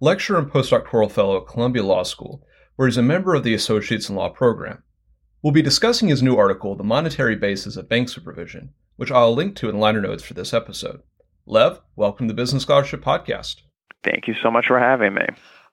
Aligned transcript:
lecturer 0.00 0.38
and 0.38 0.50
postdoctoral 0.50 1.10
fellow 1.10 1.40
at 1.40 1.46
Columbia 1.46 1.82
Law 1.82 2.02
School, 2.02 2.42
where 2.76 2.86
he's 2.86 2.98
a 2.98 3.02
member 3.02 3.34
of 3.34 3.44
the 3.44 3.54
Associates 3.54 4.08
in 4.08 4.16
Law 4.16 4.28
program. 4.28 4.82
We'll 5.42 5.52
be 5.52 5.62
discussing 5.62 6.08
his 6.08 6.22
new 6.22 6.36
article, 6.36 6.74
The 6.74 6.84
Monetary 6.84 7.36
Basis 7.36 7.76
of 7.76 7.88
Bank 7.88 8.08
Supervision, 8.08 8.74
which 8.96 9.10
I'll 9.10 9.34
link 9.34 9.56
to 9.56 9.68
in 9.68 9.78
liner 9.78 10.02
notes 10.02 10.22
for 10.22 10.34
this 10.34 10.52
episode. 10.52 11.00
Lev, 11.46 11.80
welcome 11.94 12.28
to 12.28 12.34
the 12.34 12.36
Business 12.36 12.64
Scholarship 12.64 13.02
Podcast. 13.02 13.62
Thank 14.04 14.28
you 14.28 14.34
so 14.42 14.50
much 14.50 14.66
for 14.66 14.78
having 14.78 15.14
me. 15.14 15.26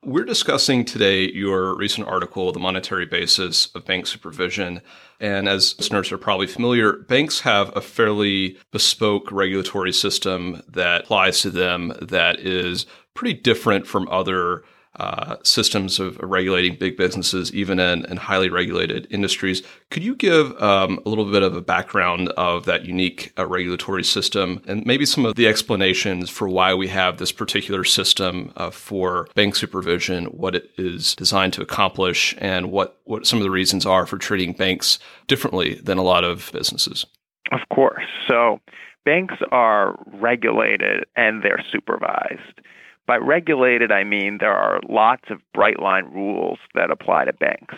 We're 0.06 0.26
discussing 0.26 0.84
today 0.84 1.32
your 1.32 1.78
recent 1.78 2.08
article, 2.08 2.52
The 2.52 2.60
Monetary 2.60 3.06
Basis 3.06 3.68
of 3.74 3.86
Bank 3.86 4.06
Supervision. 4.06 4.82
And 5.22 5.48
as 5.48 5.76
listeners 5.78 6.12
are 6.12 6.18
probably 6.18 6.48
familiar, 6.48 6.94
banks 6.94 7.40
have 7.42 7.76
a 7.76 7.80
fairly 7.80 8.58
bespoke 8.72 9.32
regulatory 9.32 9.94
system 9.94 10.62
that 10.68 11.04
applies 11.04 11.42
to 11.42 11.50
them 11.50 11.94
that 12.02 12.42
is 12.42 12.86
pretty 13.14 13.34
different 13.34 13.88
from 13.88 14.08
other 14.10 14.64
uh, 14.96 15.38
systems 15.44 16.00
of 16.00 16.18
regulating 16.20 16.76
big 16.76 16.96
businesses, 16.96 17.52
even 17.54 17.80
in, 17.80 18.06
in 18.06 18.18
highly 18.18 18.50
regulated 18.50 19.08
industries. 19.10 19.64
Could 19.90 20.04
you 20.04 20.16
give 20.16 20.56
um, 20.62 21.00
a 21.04 21.10
little 21.10 21.26
bit 21.32 21.42
of 21.42 21.56
a 21.56 21.62
background 21.62 22.30
of 22.30 22.66
that 22.66 22.86
unique 22.86 23.34
uh, 23.38 23.48
regulatory 23.48 24.04
system 24.04 24.62
and 24.68 24.86
maybe 24.86 25.06
some 25.06 25.26
of 25.26 25.36
the 25.36 25.48
explanations 25.48 26.30
for 26.30 26.48
why 26.48 26.76
we 26.76 26.88
have 26.90 27.18
this 27.18 27.32
particular 27.32 27.84
system 27.84 28.54
uh, 28.56 28.70
for 28.70 29.28
bank 29.34 29.56
supervision, 29.56 30.26
what 30.26 30.54
it 30.54 30.70
is 30.78 31.16
designed 31.16 31.54
to 31.54 31.64
accomplish, 31.64 32.36
and 32.38 32.72
what, 32.72 33.00
what 33.06 33.26
some 33.26 33.40
of 33.40 33.44
the 33.44 33.52
reasons 33.52 33.88
are 33.88 34.06
for 34.06 34.20
treating 34.20 34.54
banks 34.54 35.00
differently 35.28 35.74
than 35.76 35.98
a 35.98 36.04
lot 36.04 36.24
of 36.24 36.52
businesses? 36.54 37.06
Of 37.52 37.62
course. 37.74 38.06
So, 38.28 38.60
banks 39.06 39.36
are 39.52 40.00
regulated 40.14 41.06
and 41.16 41.44
they're 41.44 41.64
supervised. 41.72 42.62
By 43.06 43.18
regulated, 43.18 43.92
I 43.92 44.04
mean 44.04 44.38
there 44.40 44.56
are 44.56 44.80
lots 44.88 45.24
of 45.30 45.42
bright 45.54 45.80
line 45.80 46.06
rules 46.06 46.60
that 46.74 46.92
apply 46.92 47.26
to 47.26 47.34
banks. 47.34 47.76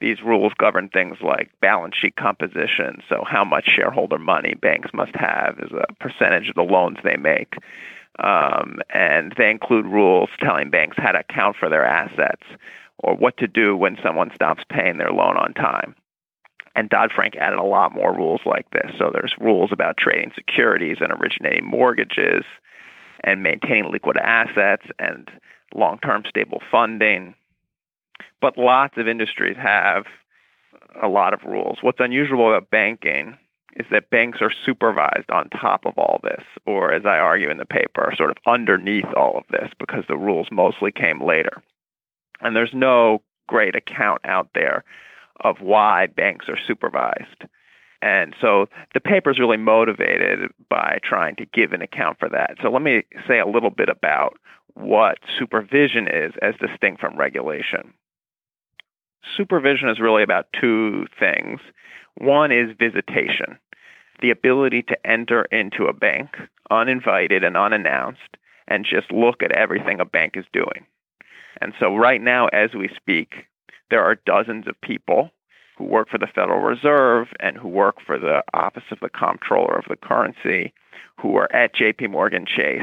These 0.00 0.22
rules 0.22 0.52
govern 0.58 0.88
things 0.90 1.16
like 1.22 1.50
balance 1.60 1.96
sheet 2.00 2.16
composition, 2.16 3.02
so 3.08 3.24
how 3.26 3.44
much 3.44 3.66
shareholder 3.66 4.18
money 4.18 4.54
banks 4.54 4.90
must 4.94 5.14
have 5.16 5.58
as 5.58 5.70
a 5.72 5.92
percentage 5.94 6.48
of 6.48 6.54
the 6.54 6.62
loans 6.62 6.98
they 7.02 7.16
make. 7.16 7.54
Um, 8.20 8.78
and 8.90 9.32
they 9.36 9.50
include 9.50 9.86
rules 9.86 10.28
telling 10.40 10.70
banks 10.70 10.96
how 10.98 11.12
to 11.12 11.20
account 11.20 11.56
for 11.58 11.68
their 11.68 11.84
assets 11.84 12.42
or 12.98 13.14
what 13.16 13.36
to 13.38 13.46
do 13.46 13.76
when 13.76 13.96
someone 14.02 14.30
stops 14.34 14.62
paying 14.68 14.98
their 14.98 15.12
loan 15.12 15.36
on 15.36 15.54
time. 15.54 15.94
And 16.76 16.88
Dodd 16.88 17.10
Frank 17.12 17.36
added 17.36 17.58
a 17.58 17.64
lot 17.64 17.94
more 17.94 18.14
rules 18.14 18.40
like 18.44 18.70
this. 18.70 18.90
So 18.98 19.10
there's 19.12 19.34
rules 19.40 19.70
about 19.72 19.96
trading 19.96 20.32
securities 20.34 20.98
and 21.00 21.12
originating 21.12 21.64
mortgages 21.64 22.44
and 23.24 23.42
maintaining 23.42 23.90
liquid 23.90 24.16
assets 24.16 24.86
and 24.98 25.30
long 25.74 25.98
term 25.98 26.24
stable 26.28 26.62
funding. 26.70 27.34
But 28.40 28.56
lots 28.56 28.96
of 28.96 29.08
industries 29.08 29.56
have 29.56 30.04
a 31.02 31.08
lot 31.08 31.34
of 31.34 31.42
rules. 31.44 31.78
What's 31.82 32.00
unusual 32.00 32.48
about 32.48 32.70
banking 32.70 33.36
is 33.76 33.86
that 33.90 34.10
banks 34.10 34.38
are 34.40 34.52
supervised 34.64 35.30
on 35.30 35.48
top 35.50 35.86
of 35.86 35.96
all 35.96 36.20
this, 36.22 36.42
or 36.66 36.92
as 36.92 37.04
I 37.04 37.18
argue 37.18 37.50
in 37.50 37.58
the 37.58 37.66
paper, 37.66 38.12
sort 38.16 38.30
of 38.30 38.36
underneath 38.46 39.06
all 39.16 39.38
of 39.38 39.44
this 39.50 39.70
because 39.78 40.04
the 40.08 40.16
rules 40.16 40.48
mostly 40.50 40.90
came 40.90 41.22
later. 41.22 41.62
And 42.40 42.56
there's 42.56 42.74
no 42.74 43.22
great 43.46 43.76
account 43.76 44.20
out 44.24 44.48
there 44.54 44.84
of 45.40 45.60
why 45.60 46.06
banks 46.06 46.48
are 46.48 46.58
supervised. 46.66 47.44
And 48.00 48.34
so 48.40 48.66
the 48.94 49.00
paper 49.00 49.30
is 49.30 49.38
really 49.38 49.56
motivated 49.56 50.50
by 50.70 50.98
trying 51.02 51.36
to 51.36 51.46
give 51.46 51.72
an 51.72 51.82
account 51.82 52.18
for 52.18 52.28
that. 52.28 52.56
So 52.62 52.70
let 52.70 52.82
me 52.82 53.02
say 53.26 53.40
a 53.40 53.46
little 53.46 53.70
bit 53.70 53.88
about 53.88 54.38
what 54.74 55.18
supervision 55.38 56.06
is 56.06 56.32
as 56.40 56.54
distinct 56.60 57.00
from 57.00 57.16
regulation. 57.16 57.92
Supervision 59.36 59.88
is 59.88 59.98
really 59.98 60.22
about 60.22 60.46
two 60.58 61.06
things. 61.18 61.60
One 62.16 62.52
is 62.52 62.76
visitation, 62.78 63.58
the 64.20 64.30
ability 64.30 64.82
to 64.82 65.06
enter 65.06 65.42
into 65.50 65.86
a 65.86 65.92
bank 65.92 66.30
uninvited 66.70 67.44
and 67.44 67.56
unannounced 67.56 68.36
and 68.68 68.84
just 68.84 69.10
look 69.10 69.42
at 69.42 69.52
everything 69.52 70.00
a 70.00 70.04
bank 70.04 70.34
is 70.36 70.44
doing. 70.52 70.86
And 71.60 71.72
so, 71.80 71.96
right 71.96 72.20
now, 72.20 72.46
as 72.48 72.70
we 72.74 72.88
speak, 72.94 73.46
there 73.90 74.04
are 74.04 74.14
dozens 74.14 74.68
of 74.68 74.80
people 74.80 75.30
who 75.78 75.84
work 75.84 76.08
for 76.10 76.18
the 76.18 76.26
Federal 76.26 76.60
Reserve 76.60 77.28
and 77.38 77.56
who 77.56 77.68
work 77.68 77.96
for 78.04 78.18
the 78.18 78.42
Office 78.52 78.82
of 78.90 78.98
the 79.00 79.08
Comptroller 79.08 79.78
of 79.78 79.84
the 79.88 79.96
Currency, 79.96 80.74
who 81.20 81.36
are 81.36 81.50
at 81.54 81.74
JP 81.74 82.10
Morgan 82.10 82.44
Chase, 82.44 82.82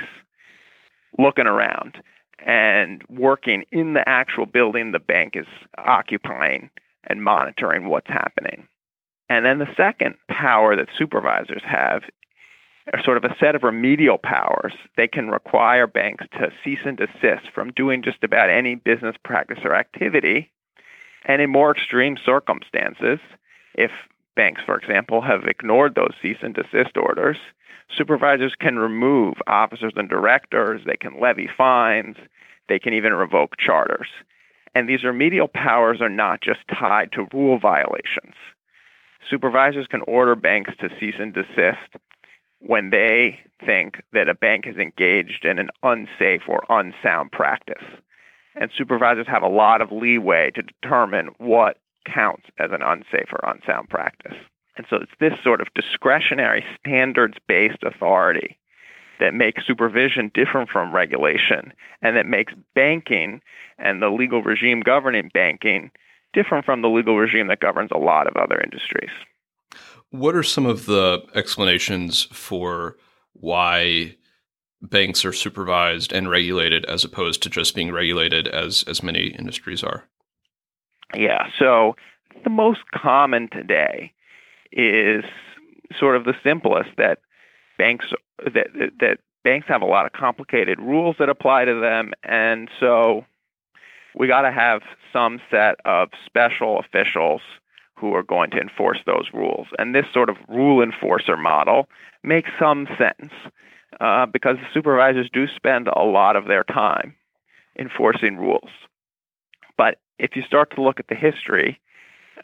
looking 1.19 1.45
around 1.45 1.97
and 2.45 3.03
working 3.09 3.63
in 3.71 3.93
the 3.93 4.07
actual 4.07 4.45
building 4.45 4.91
the 4.91 4.99
bank 4.99 5.33
is 5.35 5.45
occupying 5.77 6.69
and 7.07 7.21
monitoring 7.21 7.89
what's 7.89 8.07
happening. 8.07 8.67
And 9.29 9.45
then 9.45 9.59
the 9.59 9.73
second 9.75 10.15
power 10.29 10.75
that 10.75 10.87
supervisors 10.97 11.63
have 11.65 12.03
are 12.93 13.03
sort 13.03 13.17
of 13.17 13.23
a 13.23 13.35
set 13.39 13.55
of 13.55 13.63
remedial 13.63 14.19
powers. 14.19 14.73
They 14.95 15.07
can 15.07 15.29
require 15.29 15.87
banks 15.87 16.25
to 16.33 16.51
cease 16.63 16.79
and 16.85 16.97
desist 16.97 17.49
from 17.53 17.71
doing 17.71 18.03
just 18.03 18.23
about 18.23 18.49
any 18.49 18.75
business 18.75 19.15
practice 19.23 19.59
or 19.63 19.75
activity 19.75 20.51
and 21.25 21.41
in 21.41 21.49
more 21.49 21.71
extreme 21.71 22.17
circumstances, 22.23 23.19
if 23.73 23.91
banks, 24.35 24.61
for 24.65 24.77
example, 24.77 25.21
have 25.21 25.45
ignored 25.45 25.95
those 25.95 26.13
cease 26.21 26.37
and 26.41 26.53
desist 26.53 26.97
orders, 26.97 27.37
supervisors 27.95 28.53
can 28.59 28.77
remove 28.77 29.35
officers 29.47 29.93
and 29.95 30.09
directors, 30.09 30.81
they 30.85 30.97
can 30.97 31.19
levy 31.19 31.49
fines, 31.57 32.15
they 32.69 32.79
can 32.79 32.93
even 32.93 33.13
revoke 33.13 33.57
charters. 33.57 34.07
And 34.73 34.89
these 34.89 35.03
remedial 35.03 35.47
powers 35.47 36.01
are 36.01 36.09
not 36.09 36.41
just 36.41 36.59
tied 36.67 37.11
to 37.13 37.27
rule 37.33 37.57
violations. 37.57 38.35
Supervisors 39.29 39.87
can 39.87 40.01
order 40.01 40.35
banks 40.35 40.71
to 40.79 40.89
cease 40.99 41.15
and 41.17 41.33
desist 41.33 41.95
when 42.59 42.89
they 42.89 43.39
think 43.65 44.01
that 44.13 44.29
a 44.29 44.35
bank 44.35 44.65
is 44.67 44.75
engaged 44.77 45.45
in 45.45 45.59
an 45.59 45.69
unsafe 45.81 46.41
or 46.47 46.63
unsound 46.69 47.31
practice 47.31 47.83
and 48.55 48.71
supervisors 48.75 49.27
have 49.27 49.43
a 49.43 49.47
lot 49.47 49.81
of 49.81 49.91
leeway 49.91 50.51
to 50.51 50.61
determine 50.61 51.29
what 51.37 51.77
counts 52.05 52.45
as 52.59 52.71
an 52.71 52.81
unsafe 52.81 53.31
or 53.31 53.49
unsound 53.49 53.89
practice. 53.89 54.37
And 54.77 54.85
so 54.89 54.97
it's 54.97 55.11
this 55.19 55.33
sort 55.43 55.61
of 55.61 55.67
discretionary 55.73 56.63
standards 56.79 57.37
based 57.47 57.83
authority 57.83 58.57
that 59.19 59.33
makes 59.33 59.65
supervision 59.65 60.31
different 60.33 60.69
from 60.69 60.93
regulation 60.93 61.71
and 62.01 62.17
that 62.17 62.25
makes 62.25 62.53
banking 62.73 63.41
and 63.77 64.01
the 64.01 64.09
legal 64.09 64.41
regime 64.43 64.81
governing 64.81 65.29
banking 65.33 65.91
different 66.33 66.65
from 66.65 66.81
the 66.81 66.89
legal 66.89 67.17
regime 67.17 67.47
that 67.47 67.61
governs 67.61 67.91
a 67.93 67.97
lot 67.97 68.27
of 68.27 68.35
other 68.35 68.59
industries. 68.59 69.11
What 70.09 70.35
are 70.35 70.43
some 70.43 70.65
of 70.65 70.85
the 70.85 71.23
explanations 71.33 72.23
for 72.25 72.97
why 73.33 74.15
banks 74.89 75.25
are 75.25 75.33
supervised 75.33 76.11
and 76.11 76.29
regulated 76.29 76.85
as 76.85 77.03
opposed 77.03 77.41
to 77.43 77.49
just 77.49 77.75
being 77.75 77.91
regulated 77.91 78.47
as 78.47 78.83
as 78.87 79.03
many 79.03 79.27
industries 79.27 79.83
are? 79.83 80.05
Yeah, 81.13 81.47
so 81.57 81.95
the 82.43 82.49
most 82.49 82.81
common 82.93 83.49
today 83.49 84.11
is 84.71 85.23
sort 85.97 86.15
of 86.15 86.25
the 86.25 86.33
simplest 86.43 86.89
that 86.97 87.19
banks 87.77 88.05
that 88.43 88.67
that 88.99 89.19
banks 89.43 89.67
have 89.67 89.81
a 89.81 89.85
lot 89.85 90.05
of 90.05 90.11
complicated 90.13 90.79
rules 90.79 91.15
that 91.19 91.29
apply 91.29 91.65
to 91.65 91.79
them 91.79 92.13
and 92.23 92.69
so 92.79 93.23
we 94.15 94.27
got 94.27 94.41
to 94.41 94.51
have 94.51 94.81
some 95.11 95.39
set 95.51 95.75
of 95.85 96.09
special 96.25 96.79
officials 96.79 97.41
who 97.97 98.13
are 98.13 98.23
going 98.23 98.49
to 98.51 98.57
enforce 98.57 98.99
those 99.05 99.27
rules. 99.33 99.67
And 99.77 99.93
this 99.93 100.05
sort 100.13 100.29
of 100.29 100.37
rule 100.47 100.81
enforcer 100.81 101.37
model 101.37 101.87
makes 102.23 102.49
some 102.59 102.87
sense 102.97 103.31
uh, 103.99 104.25
because 104.25 104.57
supervisors 104.73 105.29
do 105.31 105.45
spend 105.55 105.87
a 105.87 106.03
lot 106.03 106.35
of 106.35 106.45
their 106.45 106.63
time 106.63 107.15
enforcing 107.77 108.37
rules. 108.37 108.69
But 109.77 109.99
if 110.19 110.35
you 110.35 110.43
start 110.43 110.73
to 110.75 110.81
look 110.81 110.99
at 110.99 111.07
the 111.07 111.15
history, 111.15 111.79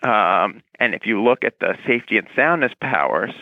um, 0.04 0.62
and 0.80 0.94
if 0.94 1.06
you 1.06 1.22
look 1.22 1.44
at 1.44 1.60
the 1.60 1.76
safety 1.86 2.18
and 2.18 2.28
soundness 2.36 2.74
powers, 2.82 3.34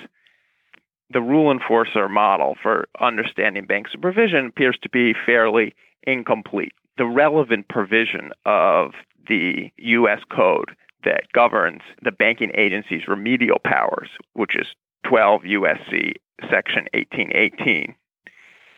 the 1.11 1.21
rule 1.21 1.51
enforcer 1.51 2.07
model 2.07 2.55
for 2.61 2.87
understanding 2.99 3.65
bank 3.65 3.87
supervision 3.91 4.45
appears 4.47 4.77
to 4.83 4.89
be 4.89 5.13
fairly 5.25 5.73
incomplete. 6.03 6.73
the 6.97 7.05
relevant 7.05 7.67
provision 7.69 8.31
of 8.45 8.91
the 9.29 9.71
U.S. 9.77 10.19
Code 10.29 10.75
that 11.05 11.31
governs 11.33 11.81
the 12.03 12.11
banking 12.11 12.51
agency's 12.55 13.07
remedial 13.07 13.59
powers, 13.63 14.09
which 14.33 14.55
is 14.55 14.67
12 15.07 15.43
USC 15.43 16.13
section 16.49 16.87
1818, 16.93 17.95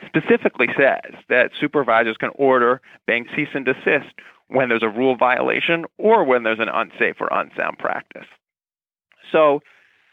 specifically 0.08 0.68
says 0.78 1.14
that 1.30 1.52
supervisors 1.60 2.18
can 2.18 2.32
order 2.36 2.82
banks 3.08 3.32
cease 3.36 3.50
and 3.54 3.66
desist 3.66 4.14
when 4.48 4.70
there's 4.70 4.84
a 4.84 4.90
rule 4.90 5.16
violation 5.16 5.86
or 5.98 6.24
when 6.24 6.44
there's 6.44 6.60
an 6.60 6.70
unsafe 6.70 7.16
or 7.20 7.30
unsound 7.32 7.78
practice. 7.78 8.28
So 9.32 9.62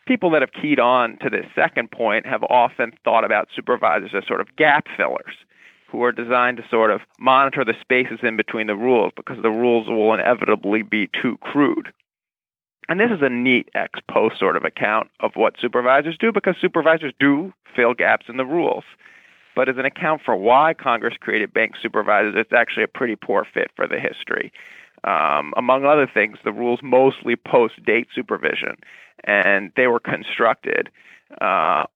people 0.07 0.31
that 0.31 0.43
have 0.43 0.53
keyed 0.53 0.79
on 0.79 1.19
to 1.19 1.31
this 1.31 1.47
second 1.55 1.91
point 1.91 2.27
have 2.27 2.43
often 2.45 2.93
thought 3.05 3.25
about 3.25 3.49
supervisors 3.55 4.13
as 4.15 4.27
sort 4.27 4.41
of 4.41 4.55
gap 4.57 4.87
fillers 4.97 5.35
who 5.91 6.03
are 6.03 6.13
designed 6.13 6.59
to 6.59 6.65
sort 6.71 6.91
of 6.91 7.01
monitor 7.19 7.65
the 7.65 7.75
spaces 7.81 8.21
in 8.23 8.37
between 8.37 8.67
the 8.67 8.77
rules 8.77 9.13
because 9.17 9.43
the 9.43 9.51
rules 9.51 9.89
will 9.89 10.15
inevitably 10.15 10.83
be 10.83 11.09
too 11.21 11.37
crude. 11.41 11.93
And 12.89 13.01
this 13.01 13.11
is 13.11 13.21
a 13.23 13.29
neat 13.29 13.69
ex 13.75 14.01
post 14.11 14.39
sort 14.39 14.57
of 14.57 14.65
account 14.65 15.09
of 15.21 15.33
what 15.35 15.55
supervisors 15.61 16.17
do 16.19 16.33
because 16.33 16.57
supervisors 16.61 17.13
do 17.19 17.53
fill 17.75 17.95
gaps 17.95 18.27
in 18.29 18.39
the 18.39 18.47
rules. 18.47 18.85
But 19.59 19.69
as 19.69 19.77
an 19.77 19.85
account 19.85 20.23
for 20.25 20.37
why 20.37 20.73
Congress 20.73 21.15
created 21.19 21.53
bank 21.53 21.73
supervisors, 21.83 22.35
it's 22.37 22.53
actually 22.53 22.85
a 22.85 22.87
pretty 22.87 23.17
poor 23.17 23.45
fit 23.45 23.73
for 23.75 23.89
the 23.89 23.99
history. 23.99 24.53
Um, 25.03 25.53
among 25.57 25.85
other 25.85 26.07
things, 26.07 26.39
the 26.45 26.53
rules 26.53 26.79
mostly 26.81 27.35
post 27.35 27.85
date 27.85 28.07
supervision, 28.15 28.77
and 29.25 29.73
they 29.75 29.89
were 29.89 29.99
constructed 29.99 30.91
uh, 31.41 31.87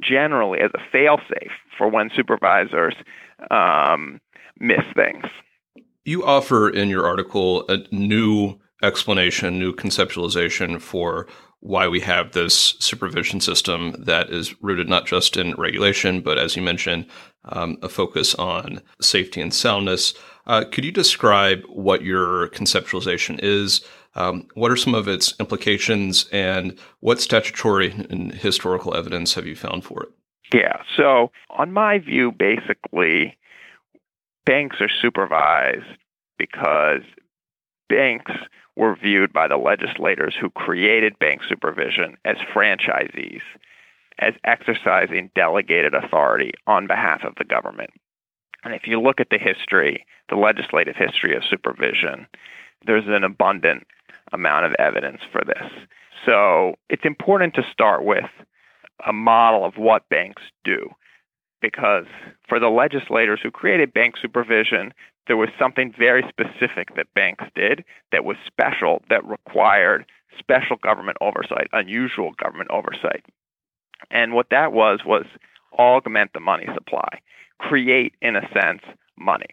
generally 0.00 0.60
as 0.60 0.70
a 0.72 0.96
failsafe 0.96 1.50
for 1.76 1.88
when 1.88 2.08
supervisors 2.16 2.94
um, 3.50 4.18
miss 4.58 4.86
things. 4.96 5.26
You 6.06 6.24
offer 6.24 6.70
in 6.70 6.88
your 6.88 7.06
article 7.06 7.66
a 7.68 7.80
new 7.90 8.58
explanation, 8.82 9.58
new 9.58 9.74
conceptualization 9.74 10.80
for 10.80 11.26
why 11.64 11.88
we 11.88 11.98
have 11.98 12.32
this 12.32 12.74
supervision 12.78 13.40
system 13.40 13.92
that 13.98 14.28
is 14.28 14.62
rooted 14.62 14.86
not 14.86 15.06
just 15.06 15.38
in 15.38 15.54
regulation, 15.54 16.20
but 16.20 16.36
as 16.36 16.54
you 16.54 16.60
mentioned, 16.60 17.06
um, 17.46 17.78
a 17.80 17.88
focus 17.88 18.34
on 18.34 18.82
safety 19.00 19.40
and 19.40 19.54
soundness. 19.54 20.12
Uh, 20.46 20.64
could 20.70 20.84
you 20.84 20.92
describe 20.92 21.62
what 21.70 22.02
your 22.02 22.48
conceptualization 22.48 23.40
is? 23.42 23.80
Um, 24.14 24.46
what 24.52 24.70
are 24.70 24.76
some 24.76 24.94
of 24.94 25.08
its 25.08 25.34
implications, 25.40 26.28
and 26.30 26.78
what 27.00 27.18
statutory 27.18 27.92
and 28.10 28.30
historical 28.32 28.94
evidence 28.94 29.32
have 29.32 29.46
you 29.46 29.56
found 29.56 29.84
for 29.84 30.02
it? 30.02 30.10
Yeah, 30.52 30.82
so 30.98 31.32
on 31.48 31.72
my 31.72 31.98
view, 31.98 32.30
basically, 32.30 33.38
banks 34.44 34.76
are 34.80 34.90
supervised 35.00 35.96
because 36.36 37.02
banks 37.88 38.32
were 38.76 38.96
viewed 38.96 39.32
by 39.32 39.48
the 39.48 39.56
legislators 39.56 40.34
who 40.38 40.50
created 40.50 41.18
bank 41.18 41.42
supervision 41.48 42.16
as 42.24 42.36
franchisees, 42.52 43.42
as 44.18 44.34
exercising 44.44 45.30
delegated 45.34 45.94
authority 45.94 46.52
on 46.66 46.86
behalf 46.86 47.22
of 47.24 47.34
the 47.36 47.44
government. 47.44 47.90
And 48.64 48.74
if 48.74 48.86
you 48.86 49.00
look 49.00 49.20
at 49.20 49.28
the 49.30 49.38
history, 49.38 50.06
the 50.28 50.36
legislative 50.36 50.96
history 50.96 51.36
of 51.36 51.44
supervision, 51.44 52.26
there's 52.86 53.06
an 53.06 53.24
abundant 53.24 53.86
amount 54.32 54.66
of 54.66 54.74
evidence 54.78 55.20
for 55.30 55.42
this. 55.44 55.70
So 56.24 56.74
it's 56.88 57.04
important 57.04 57.54
to 57.54 57.62
start 57.70 58.04
with 58.04 58.30
a 59.06 59.12
model 59.12 59.64
of 59.64 59.76
what 59.76 60.08
banks 60.08 60.42
do. 60.64 60.90
Because 61.60 62.06
for 62.48 62.58
the 62.58 62.68
legislators 62.68 63.40
who 63.42 63.50
created 63.50 63.94
bank 63.94 64.16
supervision, 64.20 64.92
there 65.26 65.36
was 65.36 65.48
something 65.58 65.92
very 65.96 66.22
specific 66.28 66.94
that 66.96 67.12
banks 67.14 67.44
did 67.54 67.84
that 68.12 68.24
was 68.24 68.36
special, 68.46 69.02
that 69.08 69.26
required 69.26 70.04
special 70.38 70.76
government 70.76 71.16
oversight, 71.20 71.68
unusual 71.72 72.32
government 72.32 72.70
oversight. 72.70 73.24
And 74.10 74.32
what 74.32 74.50
that 74.50 74.72
was, 74.72 75.00
was 75.04 75.24
augment 75.78 76.32
the 76.32 76.40
money 76.40 76.66
supply, 76.74 77.20
create, 77.58 78.14
in 78.20 78.36
a 78.36 78.48
sense, 78.52 78.82
money. 79.16 79.48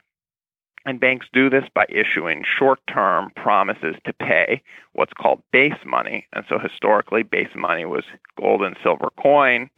And 0.86 1.00
banks 1.00 1.28
do 1.32 1.50
this 1.50 1.66
by 1.76 1.86
issuing 1.90 2.44
short 2.58 2.80
term 2.92 3.32
promises 3.36 3.96
to 4.06 4.14
pay 4.14 4.64
what's 4.94 5.14
called 5.14 5.44
base 5.52 5.78
money. 5.86 6.28
And 6.34 6.44
so 6.50 6.58
historically, 6.58 7.22
base 7.22 7.54
money 7.56 7.86
was 7.86 8.04
gold 8.40 8.64
and 8.64 8.76
silver 8.82 9.10
coin. 9.22 9.70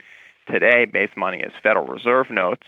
Today, 0.49 0.85
base 0.85 1.11
money 1.17 1.39
is 1.39 1.51
Federal 1.61 1.87
Reserve 1.87 2.29
notes. 2.29 2.67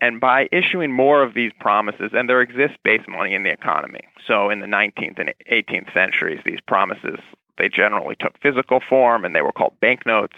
And 0.00 0.20
by 0.20 0.48
issuing 0.50 0.92
more 0.92 1.22
of 1.22 1.34
these 1.34 1.52
promises, 1.60 2.12
and 2.14 2.28
there 2.28 2.40
exists 2.40 2.78
base 2.82 3.02
money 3.06 3.34
in 3.34 3.42
the 3.42 3.52
economy. 3.52 4.00
So 4.26 4.48
in 4.48 4.60
the 4.60 4.66
19th 4.66 5.18
and 5.18 5.34
18th 5.50 5.92
centuries, 5.92 6.40
these 6.44 6.60
promises, 6.66 7.18
they 7.58 7.68
generally 7.68 8.16
took 8.18 8.40
physical 8.40 8.80
form 8.80 9.24
and 9.24 9.36
they 9.36 9.42
were 9.42 9.52
called 9.52 9.78
banknotes. 9.80 10.36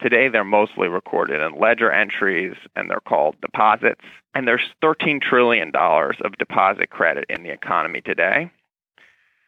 Today, 0.00 0.28
they're 0.28 0.44
mostly 0.44 0.88
recorded 0.88 1.40
in 1.40 1.60
ledger 1.60 1.92
entries 1.92 2.56
and 2.74 2.90
they're 2.90 3.00
called 3.00 3.40
deposits. 3.40 4.04
And 4.34 4.48
there's 4.48 4.68
$13 4.82 5.20
trillion 5.20 5.70
of 5.74 6.38
deposit 6.38 6.90
credit 6.90 7.26
in 7.28 7.44
the 7.44 7.52
economy 7.52 8.00
today. 8.00 8.50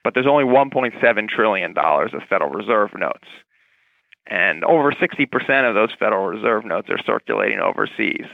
But 0.05 0.15
there's 0.15 0.27
only 0.27 0.45
$1.7 0.45 1.29
trillion 1.29 1.75
of 1.77 2.23
Federal 2.29 2.51
Reserve 2.51 2.91
notes. 2.97 3.27
And 4.27 4.65
over 4.65 4.93
60% 4.93 5.69
of 5.69 5.75
those 5.75 5.91
Federal 5.99 6.27
Reserve 6.27 6.65
notes 6.65 6.89
are 6.91 6.99
circulating 7.05 7.59
overseas. 7.59 8.27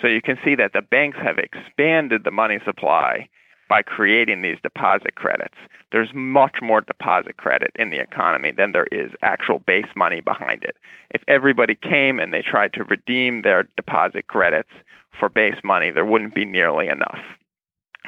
So 0.00 0.08
you 0.08 0.22
can 0.22 0.38
see 0.44 0.54
that 0.54 0.72
the 0.72 0.82
banks 0.82 1.18
have 1.22 1.38
expanded 1.38 2.24
the 2.24 2.30
money 2.30 2.58
supply 2.64 3.28
by 3.68 3.82
creating 3.82 4.42
these 4.42 4.58
deposit 4.62 5.14
credits. 5.14 5.54
There's 5.92 6.12
much 6.14 6.56
more 6.62 6.80
deposit 6.80 7.36
credit 7.36 7.70
in 7.76 7.90
the 7.90 8.00
economy 8.00 8.52
than 8.52 8.72
there 8.72 8.88
is 8.90 9.12
actual 9.22 9.60
base 9.60 9.86
money 9.94 10.20
behind 10.20 10.64
it. 10.64 10.76
If 11.10 11.22
everybody 11.28 11.74
came 11.76 12.18
and 12.18 12.32
they 12.32 12.42
tried 12.42 12.72
to 12.74 12.84
redeem 12.84 13.42
their 13.42 13.68
deposit 13.76 14.26
credits 14.26 14.70
for 15.18 15.28
base 15.28 15.62
money, 15.62 15.90
there 15.90 16.04
wouldn't 16.04 16.34
be 16.34 16.44
nearly 16.44 16.88
enough. 16.88 17.20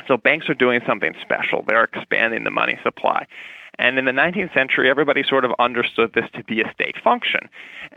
So 0.09 0.17
banks 0.17 0.49
are 0.49 0.55
doing 0.55 0.81
something 0.87 1.15
special. 1.21 1.65
They're 1.67 1.85
expanding 1.85 2.45
the 2.45 2.51
money 2.51 2.79
supply. 2.83 3.27
And 3.83 3.99
in 3.99 4.05
the 4.05 4.13
19th 4.13 4.55
century, 4.55 4.89
everybody 4.89 5.25
sort 5.29 5.45
of 5.45 5.51
understood 5.59 6.13
this 6.15 6.31
to 6.35 6.45
be 6.45 6.61
a 6.61 6.73
state 6.73 6.95
function. 7.03 7.49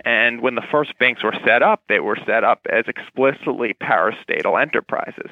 And 0.04 0.42
when 0.42 0.56
the 0.56 0.64
first 0.72 0.98
banks 0.98 1.24
were 1.24 1.36
set 1.46 1.62
up, 1.62 1.84
they 1.88 2.00
were 2.00 2.18
set 2.26 2.44
up 2.44 2.66
as 2.72 2.86
explicitly 2.88 3.76
parastatal 3.76 4.60
enterprises. 4.60 5.30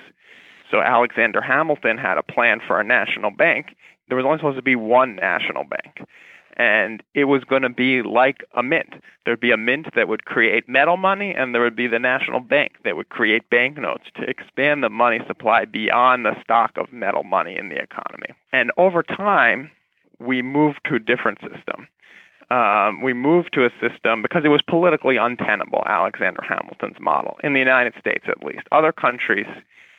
So 0.69 0.79
Alexander 0.79 1.41
Hamilton 1.41 1.97
had 1.97 2.19
a 2.19 2.23
plan 2.23 2.61
for 2.65 2.79
a 2.79 2.83
national 2.83 3.31
bank. 3.31 3.75
There 4.09 4.15
was 4.15 4.27
only 4.27 4.37
supposed 4.37 4.57
to 4.57 4.61
be 4.61 4.75
one 4.75 5.15
national 5.15 5.63
bank. 5.63 6.07
And 6.55 7.01
it 7.15 7.23
was 7.23 7.43
going 7.43 7.63
to 7.63 7.69
be 7.69 8.03
like 8.03 8.45
a 8.55 8.61
mint. 8.61 8.93
There'd 9.25 9.39
be 9.39 9.49
a 9.49 9.57
mint 9.57 9.87
that 9.95 10.07
would 10.07 10.25
create 10.25 10.69
metal 10.69 10.97
money, 10.97 11.33
and 11.35 11.55
there 11.55 11.63
would 11.63 11.75
be 11.75 11.87
the 11.87 11.97
national 11.97 12.41
bank 12.41 12.73
that 12.83 12.95
would 12.95 13.09
create 13.09 13.49
banknotes 13.49 14.03
to 14.17 14.29
expand 14.29 14.83
the 14.83 14.89
money 14.91 15.19
supply 15.25 15.65
beyond 15.65 16.25
the 16.25 16.39
stock 16.43 16.73
of 16.77 16.93
metal 16.93 17.23
money 17.23 17.57
in 17.57 17.69
the 17.69 17.81
economy. 17.81 18.35
And 18.51 18.71
over 18.77 19.01
time, 19.01 19.71
we 20.23 20.41
moved 20.41 20.79
to 20.85 20.95
a 20.95 20.99
different 20.99 21.39
system. 21.41 21.87
Um, 22.49 23.01
we 23.01 23.13
moved 23.13 23.53
to 23.53 23.65
a 23.65 23.69
system 23.81 24.21
because 24.21 24.43
it 24.45 24.49
was 24.49 24.61
politically 24.61 25.17
untenable, 25.17 25.83
Alexander 25.85 26.41
Hamilton's 26.47 26.99
model, 26.99 27.37
in 27.43 27.53
the 27.53 27.59
United 27.59 27.93
States 27.99 28.25
at 28.27 28.43
least. 28.43 28.67
Other 28.71 28.91
countries 28.91 29.47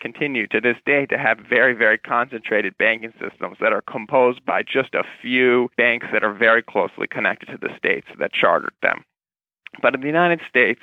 continue 0.00 0.47
to 0.49 0.61
this 0.61 0.76
day 0.85 1.07
to 1.07 1.16
have 1.16 1.38
very, 1.38 1.73
very 1.73 1.97
concentrated 1.97 2.76
banking 2.76 3.12
systems 3.19 3.57
that 3.61 3.73
are 3.73 3.83
composed 3.83 4.45
by 4.45 4.62
just 4.62 4.95
a 4.95 5.02
few 5.23 5.71
banks 5.78 6.07
that 6.12 6.23
are 6.23 6.35
very 6.35 6.62
closely 6.62 7.07
connected 7.07 7.47
to 7.47 7.59
the 7.59 7.75
states 7.76 8.07
that 8.19 8.33
chartered 8.33 8.75
them. 8.83 9.02
But 9.81 9.95
in 9.95 10.02
the 10.02 10.07
United 10.07 10.40
States, 10.49 10.83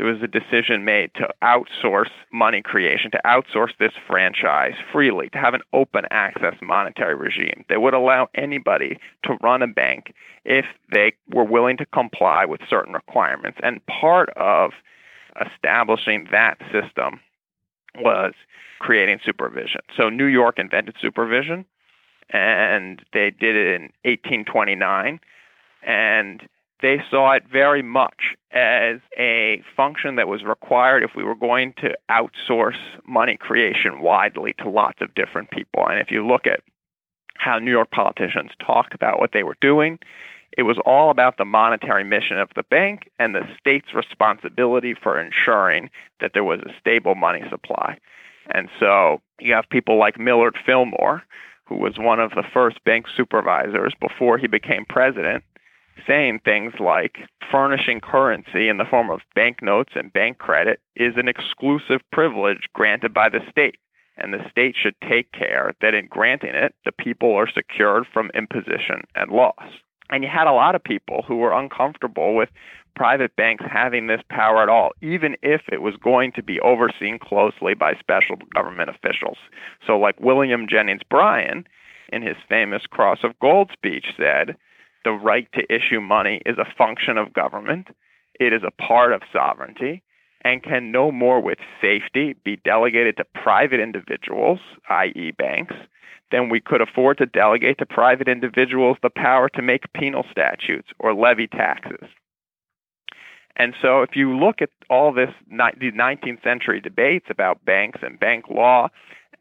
there 0.00 0.10
was 0.10 0.22
a 0.22 0.26
decision 0.26 0.82
made 0.82 1.10
to 1.12 1.28
outsource 1.42 2.08
money 2.32 2.62
creation, 2.62 3.10
to 3.10 3.20
outsource 3.26 3.72
this 3.78 3.92
franchise 4.06 4.72
freely, 4.90 5.28
to 5.28 5.36
have 5.36 5.52
an 5.52 5.60
open 5.74 6.04
access 6.10 6.54
monetary 6.62 7.14
regime 7.14 7.66
that 7.68 7.82
would 7.82 7.92
allow 7.92 8.26
anybody 8.34 8.98
to 9.24 9.36
run 9.42 9.60
a 9.60 9.66
bank 9.66 10.14
if 10.46 10.64
they 10.90 11.12
were 11.28 11.44
willing 11.44 11.76
to 11.76 11.84
comply 11.84 12.46
with 12.46 12.62
certain 12.66 12.94
requirements. 12.94 13.58
And 13.62 13.84
part 13.84 14.30
of 14.36 14.70
establishing 15.38 16.28
that 16.32 16.56
system 16.72 17.20
was 17.96 18.32
creating 18.78 19.18
supervision. 19.22 19.82
So 19.98 20.08
New 20.08 20.24
York 20.24 20.58
invented 20.58 20.94
supervision, 20.98 21.66
and 22.30 23.02
they 23.12 23.30
did 23.38 23.54
it 23.54 23.66
in 23.66 23.82
1829. 24.04 25.20
And 25.82 26.48
they 26.82 27.02
saw 27.10 27.32
it 27.32 27.44
very 27.50 27.82
much 27.82 28.36
as 28.52 29.00
a 29.18 29.62
function 29.76 30.16
that 30.16 30.28
was 30.28 30.42
required 30.42 31.02
if 31.02 31.10
we 31.14 31.22
were 31.22 31.34
going 31.34 31.74
to 31.78 31.96
outsource 32.10 32.78
money 33.06 33.36
creation 33.36 34.00
widely 34.00 34.54
to 34.58 34.68
lots 34.68 35.00
of 35.00 35.14
different 35.14 35.50
people. 35.50 35.86
And 35.88 36.00
if 36.00 36.10
you 36.10 36.26
look 36.26 36.46
at 36.46 36.60
how 37.36 37.58
New 37.58 37.70
York 37.70 37.90
politicians 37.90 38.50
talked 38.64 38.94
about 38.94 39.18
what 39.18 39.30
they 39.32 39.42
were 39.42 39.56
doing, 39.60 39.98
it 40.56 40.64
was 40.64 40.78
all 40.84 41.10
about 41.10 41.38
the 41.38 41.44
monetary 41.44 42.04
mission 42.04 42.38
of 42.38 42.48
the 42.56 42.64
bank 42.64 43.10
and 43.18 43.34
the 43.34 43.46
state's 43.58 43.94
responsibility 43.94 44.94
for 44.94 45.20
ensuring 45.20 45.90
that 46.20 46.32
there 46.34 46.44
was 46.44 46.60
a 46.60 46.72
stable 46.80 47.14
money 47.14 47.42
supply. 47.48 47.96
And 48.52 48.68
so 48.80 49.20
you 49.38 49.54
have 49.54 49.64
people 49.70 49.96
like 49.96 50.18
Millard 50.18 50.56
Fillmore, 50.66 51.22
who 51.66 51.76
was 51.76 51.98
one 51.98 52.18
of 52.18 52.32
the 52.32 52.42
first 52.52 52.82
bank 52.84 53.06
supervisors 53.16 53.94
before 54.00 54.38
he 54.38 54.48
became 54.48 54.84
president, 54.88 55.44
saying 56.06 56.40
things 56.44 56.74
like 56.80 57.18
furnishing 57.50 58.00
currency 58.00 58.68
in 58.68 58.78
the 58.78 58.84
form 58.84 59.10
of 59.10 59.20
banknotes 59.34 59.92
and 59.94 60.12
bank 60.12 60.38
credit 60.38 60.80
is 60.96 61.14
an 61.16 61.28
exclusive 61.28 62.00
privilege 62.12 62.68
granted 62.72 63.12
by 63.14 63.28
the 63.28 63.40
state. 63.50 63.76
And 64.16 64.34
the 64.34 64.48
state 64.50 64.76
should 64.80 64.94
take 65.08 65.32
care 65.32 65.74
that 65.80 65.94
in 65.94 66.06
granting 66.06 66.54
it, 66.54 66.74
the 66.84 66.92
people 66.92 67.34
are 67.34 67.48
secured 67.48 68.06
from 68.12 68.30
imposition 68.34 69.02
and 69.14 69.30
loss. 69.30 69.64
And 70.10 70.22
you 70.22 70.28
had 70.28 70.46
a 70.46 70.52
lot 70.52 70.74
of 70.74 70.84
people 70.84 71.24
who 71.26 71.36
were 71.36 71.52
uncomfortable 71.52 72.34
with 72.34 72.50
private 72.96 73.34
banks 73.36 73.64
having 73.70 74.06
this 74.06 74.20
power 74.28 74.62
at 74.62 74.68
all, 74.68 74.90
even 75.00 75.36
if 75.42 75.62
it 75.72 75.80
was 75.80 75.94
going 75.96 76.32
to 76.32 76.42
be 76.42 76.60
overseen 76.60 77.18
closely 77.18 77.74
by 77.74 77.94
special 77.94 78.36
government 78.54 78.90
officials. 78.90 79.38
So, 79.86 79.98
like 79.98 80.20
William 80.20 80.66
Jennings 80.68 81.02
Bryan, 81.08 81.66
in 82.12 82.22
his 82.22 82.36
famous 82.48 82.82
Cross 82.86 83.20
of 83.22 83.38
Gold 83.38 83.70
speech, 83.72 84.06
said, 84.16 84.56
the 85.04 85.12
right 85.12 85.48
to 85.54 85.72
issue 85.72 86.00
money 86.00 86.40
is 86.46 86.58
a 86.58 86.66
function 86.76 87.18
of 87.18 87.32
government, 87.32 87.88
it 88.38 88.52
is 88.52 88.62
a 88.66 88.82
part 88.82 89.12
of 89.12 89.22
sovereignty, 89.32 90.02
and 90.42 90.62
can 90.62 90.90
no 90.90 91.12
more 91.12 91.40
with 91.40 91.58
safety 91.80 92.34
be 92.44 92.56
delegated 92.56 93.16
to 93.16 93.24
private 93.24 93.80
individuals, 93.80 94.60
i.e., 94.88 95.32
banks, 95.36 95.74
than 96.30 96.48
we 96.48 96.60
could 96.60 96.80
afford 96.80 97.18
to 97.18 97.26
delegate 97.26 97.78
to 97.78 97.86
private 97.86 98.28
individuals 98.28 98.96
the 99.02 99.10
power 99.10 99.48
to 99.48 99.62
make 99.62 99.92
penal 99.92 100.24
statutes 100.30 100.88
or 100.98 101.14
levy 101.14 101.46
taxes. 101.46 102.08
And 103.56 103.74
so, 103.82 104.02
if 104.02 104.10
you 104.14 104.38
look 104.38 104.62
at 104.62 104.70
all 104.88 105.12
this, 105.12 105.30
these 105.78 105.92
19th 105.92 106.42
century 106.42 106.80
debates 106.80 107.26
about 107.28 107.64
banks 107.64 108.00
and 108.02 108.18
bank 108.18 108.46
law, 108.48 108.88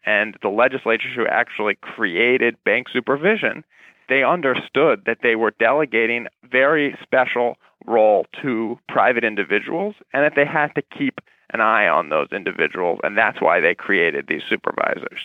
and 0.06 0.36
the 0.42 0.50
legislatures 0.50 1.16
who 1.16 1.26
actually 1.28 1.76
created 1.76 2.62
bank 2.66 2.88
supervision, 2.92 3.64
they 4.10 4.24
understood 4.24 5.04
that 5.06 5.20
they 5.24 5.36
were 5.36 5.54
delegating 5.60 6.28
very 6.52 6.98
special 7.02 7.56
role 7.86 8.26
to 8.42 8.78
private 8.90 9.24
individuals 9.24 9.96
and 10.14 10.24
that 10.24 10.34
they 10.36 10.46
had 10.46 10.74
to 10.76 10.82
keep 10.98 11.20
an 11.52 11.62
eye 11.62 11.88
on 11.88 12.10
those 12.10 12.28
individuals 12.32 13.00
and 13.04 13.18
that's 13.18 13.42
why 13.42 13.60
they 13.60 13.74
created 13.74 14.26
these 14.28 14.44
supervisors 14.50 15.22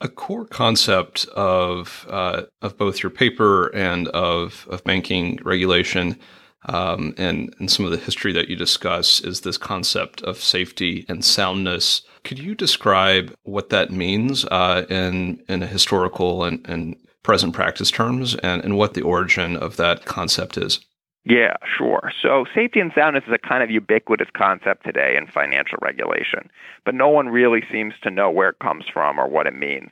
a 0.00 0.08
core 0.08 0.44
concept 0.44 1.26
of 1.34 2.06
uh, 2.10 2.42
of 2.60 2.76
both 2.76 3.02
your 3.02 3.10
paper 3.10 3.68
and 3.68 4.08
of 4.08 4.66
of 4.70 4.84
banking 4.84 5.38
regulation 5.42 6.18
um, 6.66 7.14
and, 7.16 7.54
and 7.58 7.70
some 7.70 7.84
of 7.84 7.92
the 7.92 7.96
history 7.96 8.32
that 8.32 8.48
you 8.48 8.56
discuss 8.56 9.20
is 9.20 9.42
this 9.42 9.56
concept 9.56 10.20
of 10.22 10.40
safety 10.40 11.04
and 11.08 11.24
soundness. 11.24 12.02
Could 12.24 12.40
you 12.40 12.54
describe 12.54 13.34
what 13.44 13.70
that 13.70 13.92
means 13.92 14.44
uh, 14.46 14.84
in 14.90 15.42
in 15.48 15.62
a 15.62 15.66
historical 15.66 16.44
and, 16.44 16.66
and 16.68 16.96
present 17.26 17.52
practice 17.52 17.90
terms 17.90 18.36
and, 18.36 18.64
and 18.64 18.78
what 18.78 18.94
the 18.94 19.02
origin 19.02 19.56
of 19.56 19.76
that 19.76 20.04
concept 20.04 20.56
is. 20.56 20.78
Yeah, 21.24 21.56
sure. 21.76 22.12
So 22.22 22.44
safety 22.54 22.78
and 22.78 22.92
soundness 22.94 23.24
is 23.26 23.32
a 23.34 23.48
kind 23.48 23.64
of 23.64 23.70
ubiquitous 23.70 24.28
concept 24.34 24.86
today 24.86 25.16
in 25.18 25.26
financial 25.26 25.76
regulation, 25.82 26.48
but 26.84 26.94
no 26.94 27.08
one 27.08 27.28
really 27.28 27.62
seems 27.70 27.94
to 28.04 28.10
know 28.10 28.30
where 28.30 28.50
it 28.50 28.60
comes 28.60 28.84
from 28.90 29.18
or 29.18 29.28
what 29.28 29.48
it 29.48 29.58
means. 29.58 29.90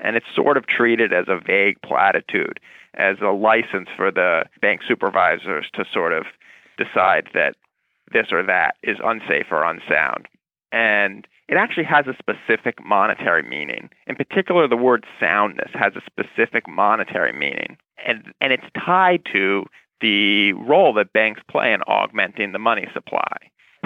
And 0.00 0.16
it's 0.16 0.34
sort 0.34 0.56
of 0.56 0.66
treated 0.66 1.12
as 1.12 1.26
a 1.28 1.38
vague 1.38 1.76
platitude, 1.82 2.58
as 2.94 3.16
a 3.20 3.32
license 3.32 3.90
for 3.94 4.10
the 4.10 4.44
bank 4.62 4.80
supervisors 4.88 5.66
to 5.74 5.84
sort 5.92 6.14
of 6.14 6.24
decide 6.78 7.28
that 7.34 7.54
this 8.14 8.28
or 8.32 8.42
that 8.42 8.76
is 8.82 8.96
unsafe 9.04 9.48
or 9.50 9.62
unsound. 9.64 10.26
And 10.72 11.26
it 11.52 11.58
actually 11.58 11.84
has 11.84 12.06
a 12.06 12.16
specific 12.18 12.82
monetary 12.82 13.42
meaning. 13.42 13.90
In 14.06 14.16
particular, 14.16 14.66
the 14.66 14.74
word 14.74 15.04
soundness 15.20 15.70
has 15.74 15.92
a 15.94 16.00
specific 16.06 16.66
monetary 16.66 17.34
meaning. 17.34 17.76
And, 18.06 18.32
and 18.40 18.54
it's 18.54 18.64
tied 18.74 19.20
to 19.34 19.66
the 20.00 20.54
role 20.54 20.94
that 20.94 21.12
banks 21.12 21.42
play 21.50 21.74
in 21.74 21.82
augmenting 21.82 22.52
the 22.52 22.58
money 22.58 22.88
supply. 22.94 23.36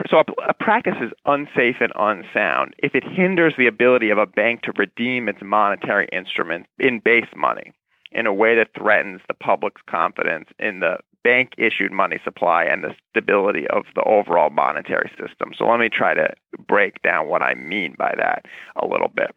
So 0.08 0.18
a, 0.18 0.50
a, 0.50 0.54
practice 0.54 0.94
is 1.00 1.10
unsafe 1.24 1.80
and 1.80 1.92
unsound 1.96 2.74
if 2.78 2.94
it 2.94 3.02
hinders 3.02 3.54
the 3.58 3.66
ability 3.66 4.10
of 4.10 4.18
a 4.18 4.26
bank 4.26 4.62
to 4.62 4.72
redeem 4.76 5.28
its 5.28 5.40
monetary 5.42 6.08
instruments 6.12 6.68
in 6.78 7.00
base 7.00 7.28
money 7.34 7.72
in 8.12 8.26
a 8.26 8.32
way 8.32 8.54
that 8.54 8.68
threatens 8.78 9.22
the 9.26 9.34
public's 9.34 9.82
confidence 9.90 10.48
in 10.60 10.78
the 10.78 10.98
bank 11.26 11.54
issued 11.58 11.90
money 11.90 12.20
supply 12.22 12.62
and 12.62 12.84
the 12.84 12.94
stability 13.10 13.66
of 13.70 13.82
the 13.96 14.02
overall 14.04 14.48
monetary 14.48 15.10
system. 15.18 15.50
So 15.58 15.66
let 15.66 15.80
me 15.80 15.88
try 15.88 16.14
to 16.14 16.28
break 16.68 17.02
down 17.02 17.26
what 17.26 17.42
I 17.42 17.54
mean 17.54 17.96
by 17.98 18.14
that 18.16 18.44
a 18.80 18.86
little 18.86 19.08
bit. 19.08 19.34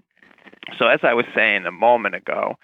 So, 0.77 0.85
as 0.85 0.99
I 1.01 1.15
was 1.15 1.25
saying 1.33 1.65
a 1.65 1.71
moment 1.71 2.13
ago, 2.13 2.57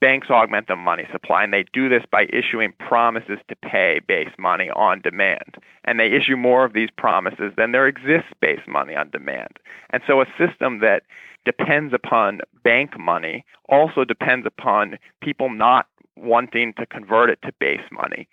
banks 0.00 0.28
augment 0.30 0.68
the 0.68 0.76
money 0.76 1.02
supply, 1.10 1.42
and 1.42 1.52
they 1.52 1.64
do 1.72 1.88
this 1.88 2.04
by 2.12 2.26
issuing 2.32 2.72
promises 2.78 3.38
to 3.48 3.56
pay 3.56 4.00
base 4.06 4.30
money 4.38 4.70
on 4.70 5.00
demand. 5.00 5.56
And 5.84 5.98
they 5.98 6.12
issue 6.12 6.36
more 6.36 6.64
of 6.64 6.74
these 6.74 6.90
promises 6.96 7.52
than 7.56 7.72
there 7.72 7.88
exists 7.88 8.30
base 8.40 8.60
money 8.68 8.94
on 8.94 9.10
demand. 9.10 9.58
And 9.90 10.00
so, 10.06 10.20
a 10.20 10.26
system 10.38 10.78
that 10.78 11.02
depends 11.44 11.92
upon 11.92 12.40
bank 12.62 12.96
money 13.00 13.44
also 13.68 14.04
depends 14.04 14.46
upon 14.46 14.96
people 15.20 15.50
not 15.50 15.86
wanting 16.16 16.74
to 16.74 16.86
convert 16.86 17.30
it 17.30 17.38
to 17.42 17.52
base 17.58 17.84
money. 17.92 18.28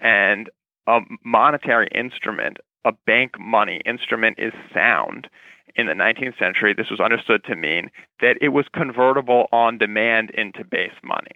And 0.00 0.50
a 0.86 1.00
monetary 1.24 1.88
instrument, 1.94 2.58
a 2.84 2.92
bank 3.06 3.38
money 3.38 3.80
instrument, 3.84 4.38
is 4.38 4.52
sound. 4.72 5.28
In 5.74 5.86
the 5.86 5.92
19th 5.92 6.38
century, 6.38 6.72
this 6.72 6.90
was 6.90 7.00
understood 7.00 7.44
to 7.44 7.56
mean 7.56 7.90
that 8.20 8.38
it 8.40 8.48
was 8.50 8.66
convertible 8.72 9.46
on 9.52 9.78
demand 9.78 10.30
into 10.30 10.64
base 10.64 10.94
money. 11.02 11.32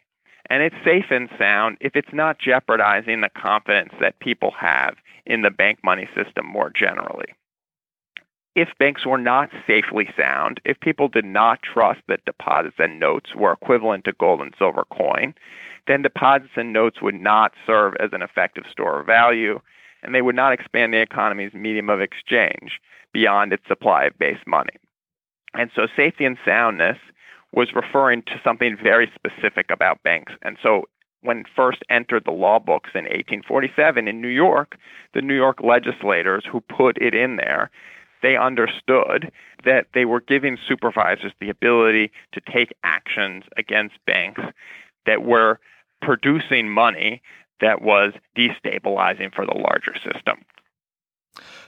And 0.48 0.62
it's 0.62 0.76
safe 0.84 1.06
and 1.10 1.28
sound 1.38 1.76
if 1.80 1.94
it's 1.94 2.12
not 2.12 2.38
jeopardizing 2.38 3.20
the 3.20 3.28
confidence 3.28 3.92
that 4.00 4.18
people 4.20 4.52
have 4.58 4.96
in 5.26 5.42
the 5.42 5.50
bank 5.50 5.78
money 5.84 6.08
system 6.14 6.46
more 6.46 6.70
generally 6.70 7.34
if 8.56 8.68
banks 8.78 9.06
were 9.06 9.18
not 9.18 9.50
safely 9.66 10.08
sound, 10.16 10.60
if 10.64 10.80
people 10.80 11.08
did 11.08 11.24
not 11.24 11.62
trust 11.62 12.00
that 12.08 12.24
deposits 12.24 12.76
and 12.78 12.98
notes 12.98 13.34
were 13.34 13.52
equivalent 13.52 14.04
to 14.04 14.12
gold 14.12 14.40
and 14.40 14.54
silver 14.58 14.84
coin, 14.92 15.34
then 15.86 16.02
deposits 16.02 16.52
and 16.56 16.72
notes 16.72 17.02
would 17.02 17.14
not 17.14 17.52
serve 17.66 17.94
as 18.00 18.10
an 18.12 18.22
effective 18.22 18.64
store 18.70 19.00
of 19.00 19.06
value, 19.06 19.60
and 20.02 20.14
they 20.14 20.22
would 20.22 20.36
not 20.36 20.52
expand 20.52 20.92
the 20.92 21.00
economy's 21.00 21.52
medium 21.54 21.90
of 21.90 22.00
exchange 22.00 22.80
beyond 23.12 23.52
its 23.52 23.66
supply 23.66 24.04
of 24.04 24.18
base 24.18 24.38
money. 24.46 24.76
And 25.54 25.70
so 25.74 25.86
safety 25.96 26.24
and 26.24 26.38
soundness 26.44 26.98
was 27.52 27.74
referring 27.74 28.22
to 28.22 28.40
something 28.44 28.76
very 28.80 29.10
specific 29.14 29.70
about 29.70 30.02
banks. 30.04 30.32
And 30.42 30.56
so 30.62 30.84
when 31.22 31.44
first 31.54 31.82
entered 31.90 32.24
the 32.24 32.30
law 32.30 32.58
books 32.58 32.90
in 32.94 33.04
1847 33.04 34.06
in 34.06 34.20
New 34.20 34.28
York, 34.28 34.76
the 35.12 35.20
New 35.20 35.34
York 35.34 35.58
legislators 35.62 36.44
who 36.50 36.60
put 36.60 36.96
it 37.02 37.14
in 37.14 37.36
there 37.36 37.70
they 38.22 38.36
understood 38.36 39.30
that 39.64 39.86
they 39.94 40.04
were 40.04 40.20
giving 40.20 40.58
supervisors 40.68 41.32
the 41.40 41.50
ability 41.50 42.10
to 42.32 42.40
take 42.40 42.74
actions 42.84 43.44
against 43.56 43.94
banks 44.06 44.42
that 45.10 45.22
were 45.24 45.58
producing 46.00 46.68
money 46.68 47.20
that 47.60 47.82
was 47.82 48.12
destabilizing 48.36 49.34
for 49.34 49.44
the 49.44 49.58
larger 49.68 49.94
system. 49.96 50.36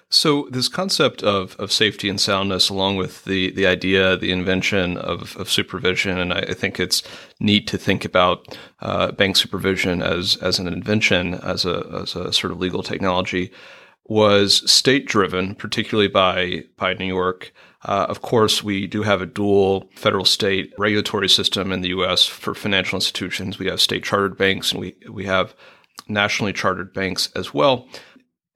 So 0.09 0.47
this 0.51 0.69
concept 0.69 1.23
of, 1.23 1.57
of 1.59 1.73
safety 1.73 2.09
and 2.11 2.21
soundness, 2.21 2.69
along 2.69 2.99
with 2.99 3.25
the, 3.25 3.51
the 3.53 3.67
idea, 3.67 4.17
the 4.17 4.31
invention 4.31 4.99
of, 4.99 5.37
of 5.37 5.51
supervision, 5.51 6.19
and 6.19 6.33
I, 6.33 6.41
I 6.41 6.55
think 6.55 6.79
it's 6.79 7.03
neat 7.41 7.67
to 7.69 7.79
think 7.79 8.05
about 8.05 8.59
uh, 8.81 9.13
bank 9.13 9.37
supervision 9.37 10.03
as, 10.03 10.37
as 10.37 10.59
an 10.59 10.69
invention, 10.69 11.35
as 11.35 11.65
a, 11.65 12.01
as 12.03 12.15
a 12.15 12.33
sort 12.33 12.53
of 12.53 12.61
legal 12.61 12.83
technology 12.83 13.51
was 14.05 14.71
state 14.71 15.07
driven, 15.07 15.55
particularly 15.55 16.09
by, 16.09 16.65
by 16.77 16.93
New 16.95 17.07
York. 17.07 17.53
Uh, 17.85 18.07
of 18.09 18.23
course, 18.23 18.63
we 18.63 18.87
do 18.87 19.03
have 19.03 19.21
a 19.21 19.27
dual 19.27 19.91
federal 19.95 20.25
state 20.25 20.73
regulatory 20.79 21.29
system 21.29 21.73
in 21.73 21.81
the 21.81 21.89
U.S. 21.89 22.27
for 22.27 22.55
financial 22.55 22.97
institutions. 22.97 23.59
We 23.59 23.67
have 23.67 23.81
state 23.81 24.05
chartered 24.05 24.39
banks 24.39 24.73
and 24.73 24.81
we, 24.81 24.95
we 25.11 25.25
have 25.25 25.55
nationally 26.09 26.53
chartered 26.53 26.93
banks 26.93 27.31
as 27.35 27.53
well. 27.53 27.89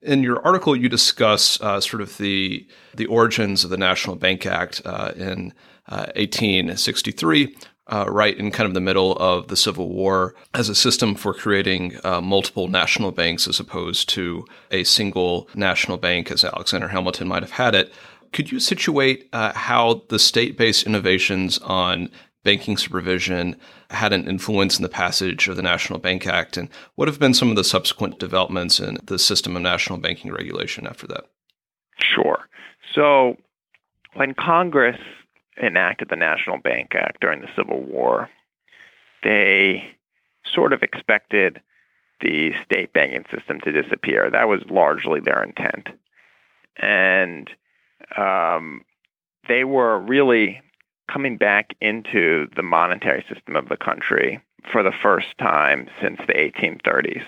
In 0.01 0.23
your 0.23 0.45
article, 0.45 0.75
you 0.75 0.87
discuss 0.89 1.59
uh, 1.59 1.81
sort 1.81 2.01
of 2.01 2.17
the 2.17 2.67
the 2.95 3.07
origins 3.07 3.63
of 3.63 3.69
the 3.69 3.77
National 3.77 4.15
Bank 4.15 4.45
Act 4.45 4.81
uh, 4.85 5.11
in 5.15 5.53
1863, 5.87 7.55
uh, 7.89 7.95
uh, 7.95 8.05
right 8.09 8.37
in 8.37 8.51
kind 8.51 8.67
of 8.67 8.73
the 8.73 8.81
middle 8.81 9.15
of 9.17 9.47
the 9.47 9.55
Civil 9.55 9.89
War 9.89 10.35
as 10.53 10.69
a 10.69 10.75
system 10.75 11.15
for 11.15 11.33
creating 11.33 11.97
uh, 12.03 12.21
multiple 12.21 12.67
national 12.67 13.11
banks 13.11 13.47
as 13.47 13.59
opposed 13.59 14.09
to 14.09 14.45
a 14.71 14.83
single 14.83 15.49
national 15.55 15.97
bank 15.97 16.29
as 16.29 16.43
Alexander 16.43 16.89
Hamilton 16.89 17.27
might 17.27 17.43
have 17.43 17.51
had 17.51 17.73
it. 17.73 17.91
Could 18.37 18.51
you 18.51 18.59
situate 18.59 19.27
uh, 19.33 19.51
how 19.53 20.03
the 20.09 20.19
state 20.19 20.57
based 20.59 20.85
innovations 20.85 21.57
on 21.57 22.11
banking 22.43 22.77
supervision 22.77 23.55
had 23.89 24.13
an 24.13 24.29
influence 24.29 24.77
in 24.77 24.83
the 24.83 24.89
passage 24.89 25.47
of 25.47 25.55
the 25.55 25.63
National 25.63 25.97
Bank 25.97 26.27
Act? 26.27 26.55
And 26.55 26.69
what 26.93 27.07
have 27.07 27.17
been 27.17 27.33
some 27.33 27.49
of 27.49 27.55
the 27.55 27.63
subsequent 27.63 28.19
developments 28.19 28.79
in 28.79 28.99
the 29.03 29.17
system 29.17 29.55
of 29.55 29.63
national 29.63 29.97
banking 29.97 30.31
regulation 30.31 30.85
after 30.85 31.07
that? 31.07 31.23
Sure. 31.99 32.47
So 32.93 33.37
when 34.13 34.35
Congress 34.35 34.99
enacted 35.59 36.09
the 36.09 36.15
National 36.15 36.59
Bank 36.59 36.93
Act 36.93 37.19
during 37.19 37.41
the 37.41 37.49
Civil 37.55 37.81
War, 37.81 38.29
they 39.23 39.83
sort 40.45 40.73
of 40.73 40.83
expected 40.83 41.59
the 42.21 42.51
state 42.63 42.93
banking 42.93 43.25
system 43.35 43.59
to 43.61 43.71
disappear. 43.71 44.29
That 44.29 44.47
was 44.47 44.61
largely 44.69 45.21
their 45.21 45.41
intent. 45.41 45.89
And 46.79 47.49
um, 48.15 48.81
they 49.47 49.63
were 49.63 49.99
really 49.99 50.61
coming 51.11 51.37
back 51.37 51.75
into 51.81 52.47
the 52.55 52.63
monetary 52.63 53.25
system 53.33 53.55
of 53.55 53.69
the 53.69 53.77
country 53.77 54.41
for 54.71 54.83
the 54.83 54.91
first 54.91 55.37
time 55.39 55.87
since 56.01 56.19
the 56.27 56.33
1830s. 56.33 57.25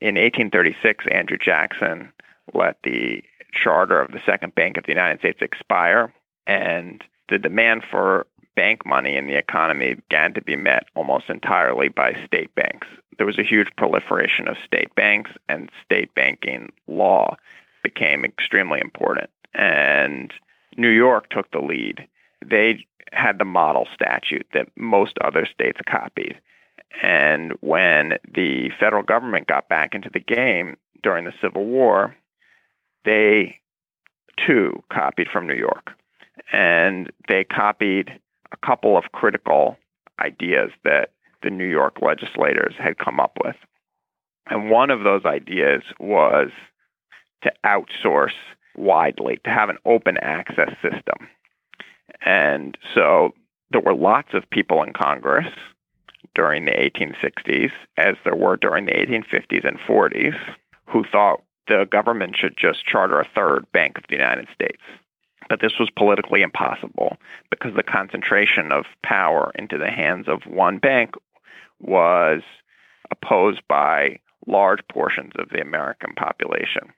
In 0.00 0.14
1836, 0.14 1.06
Andrew 1.10 1.38
Jackson 1.38 2.12
let 2.54 2.76
the 2.84 3.22
charter 3.52 4.00
of 4.00 4.12
the 4.12 4.20
Second 4.24 4.54
Bank 4.54 4.76
of 4.76 4.84
the 4.84 4.92
United 4.92 5.20
States 5.20 5.40
expire, 5.40 6.12
and 6.46 7.02
the 7.28 7.38
demand 7.38 7.82
for 7.90 8.26
bank 8.54 8.84
money 8.84 9.16
in 9.16 9.26
the 9.26 9.36
economy 9.36 9.94
began 9.94 10.34
to 10.34 10.42
be 10.42 10.56
met 10.56 10.84
almost 10.94 11.28
entirely 11.28 11.88
by 11.88 12.12
state 12.26 12.54
banks. 12.54 12.86
There 13.16 13.26
was 13.26 13.38
a 13.38 13.44
huge 13.44 13.68
proliferation 13.76 14.48
of 14.48 14.56
state 14.64 14.94
banks, 14.94 15.30
and 15.48 15.70
state 15.84 16.14
banking 16.14 16.72
law 16.86 17.36
became 17.82 18.24
extremely 18.24 18.80
important. 18.80 19.30
And 19.58 20.32
New 20.76 20.88
York 20.88 21.28
took 21.30 21.50
the 21.50 21.58
lead. 21.58 22.06
They 22.44 22.86
had 23.12 23.38
the 23.38 23.44
model 23.44 23.86
statute 23.92 24.46
that 24.54 24.68
most 24.76 25.18
other 25.22 25.46
states 25.52 25.80
copied. 25.90 26.40
And 27.02 27.52
when 27.60 28.14
the 28.32 28.70
federal 28.78 29.02
government 29.02 29.48
got 29.48 29.68
back 29.68 29.94
into 29.94 30.10
the 30.12 30.20
game 30.20 30.76
during 31.02 31.24
the 31.24 31.34
Civil 31.42 31.64
War, 31.64 32.16
they 33.04 33.60
too 34.46 34.82
copied 34.92 35.28
from 35.32 35.46
New 35.46 35.54
York. 35.54 35.90
And 36.52 37.10
they 37.28 37.44
copied 37.44 38.20
a 38.52 38.66
couple 38.66 38.96
of 38.96 39.12
critical 39.12 39.76
ideas 40.20 40.70
that 40.84 41.10
the 41.42 41.50
New 41.50 41.66
York 41.66 42.00
legislators 42.00 42.74
had 42.78 42.98
come 42.98 43.20
up 43.20 43.36
with. 43.44 43.56
And 44.46 44.70
one 44.70 44.90
of 44.90 45.02
those 45.02 45.24
ideas 45.24 45.82
was 46.00 46.50
to 47.42 47.52
outsource 47.64 48.32
widely, 48.78 49.40
to 49.44 49.50
have 49.50 49.68
an 49.68 49.78
open 49.84 50.16
access 50.18 50.70
system. 50.82 51.28
And 52.24 52.76
so 52.94 53.34
there 53.70 53.80
were 53.80 53.94
lots 53.94 54.28
of 54.32 54.48
people 54.50 54.82
in 54.82 54.92
Congress 54.92 55.46
during 56.34 56.64
the 56.64 56.72
1860s, 56.72 57.70
as 57.96 58.16
there 58.24 58.36
were 58.36 58.56
during 58.56 58.86
the 58.86 58.92
1850s 58.92 59.66
and 59.66 59.78
40s, 59.78 60.38
who 60.86 61.04
thought 61.10 61.42
the 61.68 61.86
government 61.90 62.36
should 62.36 62.56
just 62.56 62.86
charter 62.86 63.20
a 63.20 63.28
third 63.34 63.70
Bank 63.72 63.98
of 63.98 64.04
the 64.08 64.16
United 64.16 64.48
States. 64.54 64.82
But 65.48 65.60
this 65.60 65.78
was 65.78 65.90
politically 65.96 66.42
impossible 66.42 67.16
because 67.50 67.74
the 67.74 67.82
concentration 67.82 68.72
of 68.72 68.84
power 69.02 69.52
into 69.54 69.78
the 69.78 69.90
hands 69.90 70.28
of 70.28 70.42
one 70.46 70.78
bank 70.78 71.14
was 71.80 72.42
opposed 73.10 73.62
by 73.68 74.18
large 74.46 74.80
portions 74.90 75.32
of 75.38 75.48
the 75.50 75.60
American 75.60 76.14
population. 76.14 76.92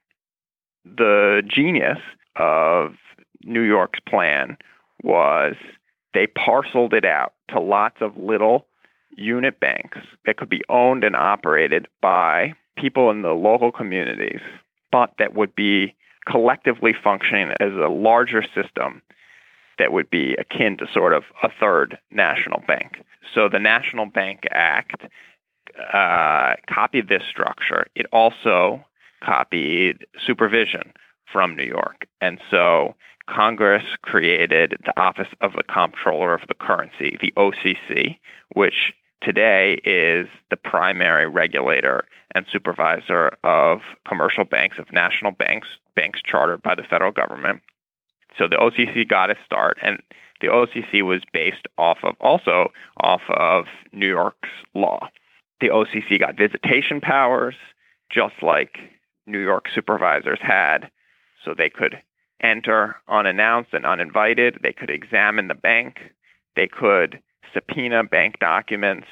The 0.84 1.42
genius 1.46 1.98
of 2.36 2.94
New 3.44 3.62
York's 3.62 4.00
plan 4.08 4.56
was 5.02 5.54
they 6.14 6.26
parceled 6.26 6.94
it 6.94 7.04
out 7.04 7.32
to 7.48 7.60
lots 7.60 7.96
of 8.00 8.16
little 8.16 8.66
unit 9.16 9.60
banks 9.60 9.98
that 10.26 10.36
could 10.36 10.48
be 10.48 10.62
owned 10.68 11.04
and 11.04 11.16
operated 11.16 11.86
by 12.00 12.54
people 12.76 13.10
in 13.10 13.22
the 13.22 13.32
local 13.32 13.72
communities, 13.72 14.40
but 14.90 15.12
that 15.18 15.34
would 15.34 15.54
be 15.54 15.94
collectively 16.26 16.92
functioning 16.92 17.52
as 17.60 17.72
a 17.72 17.88
larger 17.88 18.42
system 18.42 19.02
that 19.78 19.92
would 19.92 20.10
be 20.10 20.34
akin 20.34 20.76
to 20.76 20.86
sort 20.92 21.12
of 21.14 21.24
a 21.42 21.48
third 21.58 21.98
national 22.10 22.62
bank. 22.66 23.02
So 23.34 23.48
the 23.48 23.58
National 23.58 24.06
Bank 24.06 24.40
Act 24.50 25.02
uh, 25.92 26.54
copied 26.68 27.08
this 27.08 27.22
structure. 27.28 27.86
It 27.94 28.06
also 28.12 28.84
copied 29.22 30.06
supervision 30.26 30.92
from 31.32 31.56
New 31.56 31.64
York. 31.64 32.06
And 32.20 32.40
so 32.50 32.94
Congress 33.28 33.84
created 34.02 34.76
the 34.84 35.00
Office 35.00 35.28
of 35.40 35.52
the 35.52 35.62
Comptroller 35.62 36.34
of 36.34 36.46
the 36.48 36.54
Currency, 36.54 37.16
the 37.20 37.32
OCC, 37.36 38.18
which 38.54 38.92
today 39.22 39.80
is 39.84 40.26
the 40.50 40.56
primary 40.56 41.28
regulator 41.28 42.04
and 42.34 42.46
supervisor 42.50 43.36
of 43.44 43.80
commercial 44.08 44.44
banks, 44.44 44.78
of 44.78 44.92
national 44.92 45.32
banks, 45.32 45.68
banks 45.94 46.20
chartered 46.24 46.62
by 46.62 46.74
the 46.74 46.82
federal 46.82 47.12
government. 47.12 47.60
So 48.38 48.48
the 48.48 48.56
OCC 48.56 49.08
got 49.08 49.30
its 49.30 49.40
start, 49.44 49.78
and 49.82 50.00
the 50.40 50.48
OCC 50.48 51.02
was 51.02 51.22
based 51.32 51.66
off 51.76 51.98
of 52.02 52.14
also 52.20 52.72
off 52.98 53.22
of 53.28 53.66
New 53.92 54.08
York's 54.08 54.48
law. 54.74 55.08
The 55.60 55.68
OCC 55.68 56.18
got 56.18 56.36
visitation 56.36 57.00
powers, 57.00 57.56
just 58.10 58.34
like 58.42 58.78
New 59.30 59.42
York 59.42 59.66
supervisors 59.74 60.38
had, 60.40 60.90
so 61.44 61.54
they 61.54 61.70
could 61.70 62.02
enter 62.42 62.96
unannounced 63.08 63.72
and 63.72 63.86
uninvited. 63.86 64.58
They 64.62 64.72
could 64.72 64.90
examine 64.90 65.48
the 65.48 65.54
bank. 65.54 65.98
They 66.56 66.66
could 66.66 67.20
subpoena 67.52 68.04
bank 68.04 68.38
documents. 68.40 69.06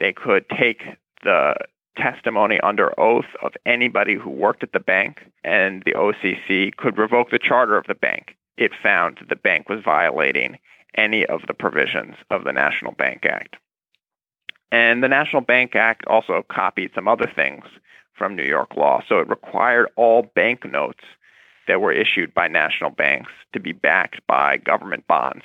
They 0.00 0.12
could 0.12 0.46
take 0.48 0.82
the 1.22 1.54
testimony 1.96 2.58
under 2.60 2.98
oath 2.98 3.26
of 3.42 3.52
anybody 3.64 4.16
who 4.16 4.30
worked 4.30 4.62
at 4.62 4.72
the 4.72 4.80
bank, 4.80 5.18
and 5.44 5.82
the 5.84 5.92
OCC 5.92 6.74
could 6.76 6.98
revoke 6.98 7.30
the 7.30 7.38
charter 7.38 7.76
of 7.76 7.86
the 7.86 7.94
bank. 7.94 8.36
It 8.56 8.72
found 8.82 9.18
that 9.18 9.28
the 9.28 9.36
bank 9.36 9.68
was 9.68 9.80
violating 9.84 10.58
any 10.96 11.26
of 11.26 11.42
the 11.46 11.54
provisions 11.54 12.14
of 12.30 12.44
the 12.44 12.52
National 12.52 12.92
Bank 12.92 13.24
Act. 13.24 13.56
And 14.72 15.02
the 15.02 15.08
National 15.08 15.42
Bank 15.42 15.76
Act 15.76 16.06
also 16.06 16.44
copied 16.48 16.90
some 16.94 17.08
other 17.08 17.30
things 17.34 17.64
from 18.16 18.36
New 18.36 18.44
York 18.44 18.76
law. 18.76 19.02
So 19.08 19.18
it 19.18 19.28
required 19.28 19.88
all 19.96 20.30
banknotes 20.34 21.04
that 21.66 21.80
were 21.80 21.92
issued 21.92 22.34
by 22.34 22.48
national 22.48 22.90
banks 22.90 23.32
to 23.52 23.60
be 23.60 23.72
backed 23.72 24.20
by 24.26 24.58
government 24.58 25.06
bonds. 25.06 25.44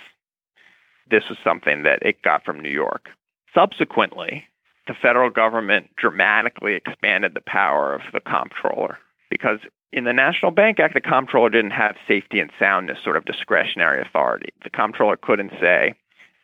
This 1.10 1.24
was 1.30 1.38
something 1.44 1.84
that 1.84 2.04
it 2.04 2.22
got 2.22 2.44
from 2.44 2.60
New 2.60 2.70
York. 2.70 3.10
Subsequently, 3.54 4.46
the 4.88 4.94
federal 4.94 5.30
government 5.30 5.90
dramatically 5.96 6.74
expanded 6.76 7.34
the 7.34 7.42
power 7.42 7.94
of 7.94 8.02
the 8.14 8.20
comptroller 8.20 8.98
because 9.30 9.60
in 9.92 10.04
the 10.04 10.14
National 10.14 10.52
Bank 10.52 10.80
Act, 10.80 10.94
the 10.94 11.02
comptroller 11.02 11.50
didn't 11.50 11.72
have 11.72 11.96
safety 12.08 12.40
and 12.40 12.52
soundness 12.60 13.00
sort 13.04 13.18
of 13.18 13.26
discretionary 13.26 14.02
authority. 14.02 14.50
The 14.64 14.70
comptroller 14.70 15.18
couldn't 15.18 15.52
say, 15.60 15.96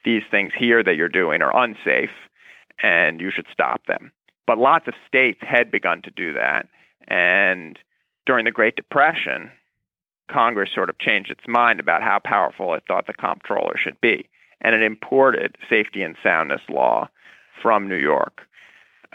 these 0.04 0.24
things 0.30 0.52
here 0.58 0.84
that 0.84 0.96
you're 0.96 1.10
doing 1.10 1.42
are 1.42 1.56
unsafe 1.56 2.12
and 2.82 3.22
you 3.22 3.32
should 3.32 3.48
stop 3.52 3.86
them. 3.86 4.12
But 4.48 4.58
lots 4.58 4.88
of 4.88 4.94
states 5.08 5.40
had 5.42 5.72
begun 5.72 6.02
to 6.04 6.12
do 6.12 6.34
that. 6.34 6.68
And 7.08 7.80
during 8.26 8.46
the 8.46 8.52
Great 8.52 8.76
Depression, 8.76 9.52
Congress 10.30 10.72
sort 10.74 10.90
of 10.90 10.98
changed 11.00 11.32
its 11.32 11.48
mind 11.48 11.80
about 11.80 12.02
how 12.02 12.20
powerful 12.24 12.74
it 12.74 12.84
thought 12.88 13.08
the 13.08 13.14
comptroller 13.14 13.76
should 13.78 14.00
be. 14.02 14.28
And 14.62 14.74
it 14.76 14.82
imported 14.82 15.58
safety 15.70 16.02
and 16.02 16.16
soundness 16.24 16.62
law 16.70 17.10
from 17.62 17.88
New 17.88 17.98
York. 17.98 18.42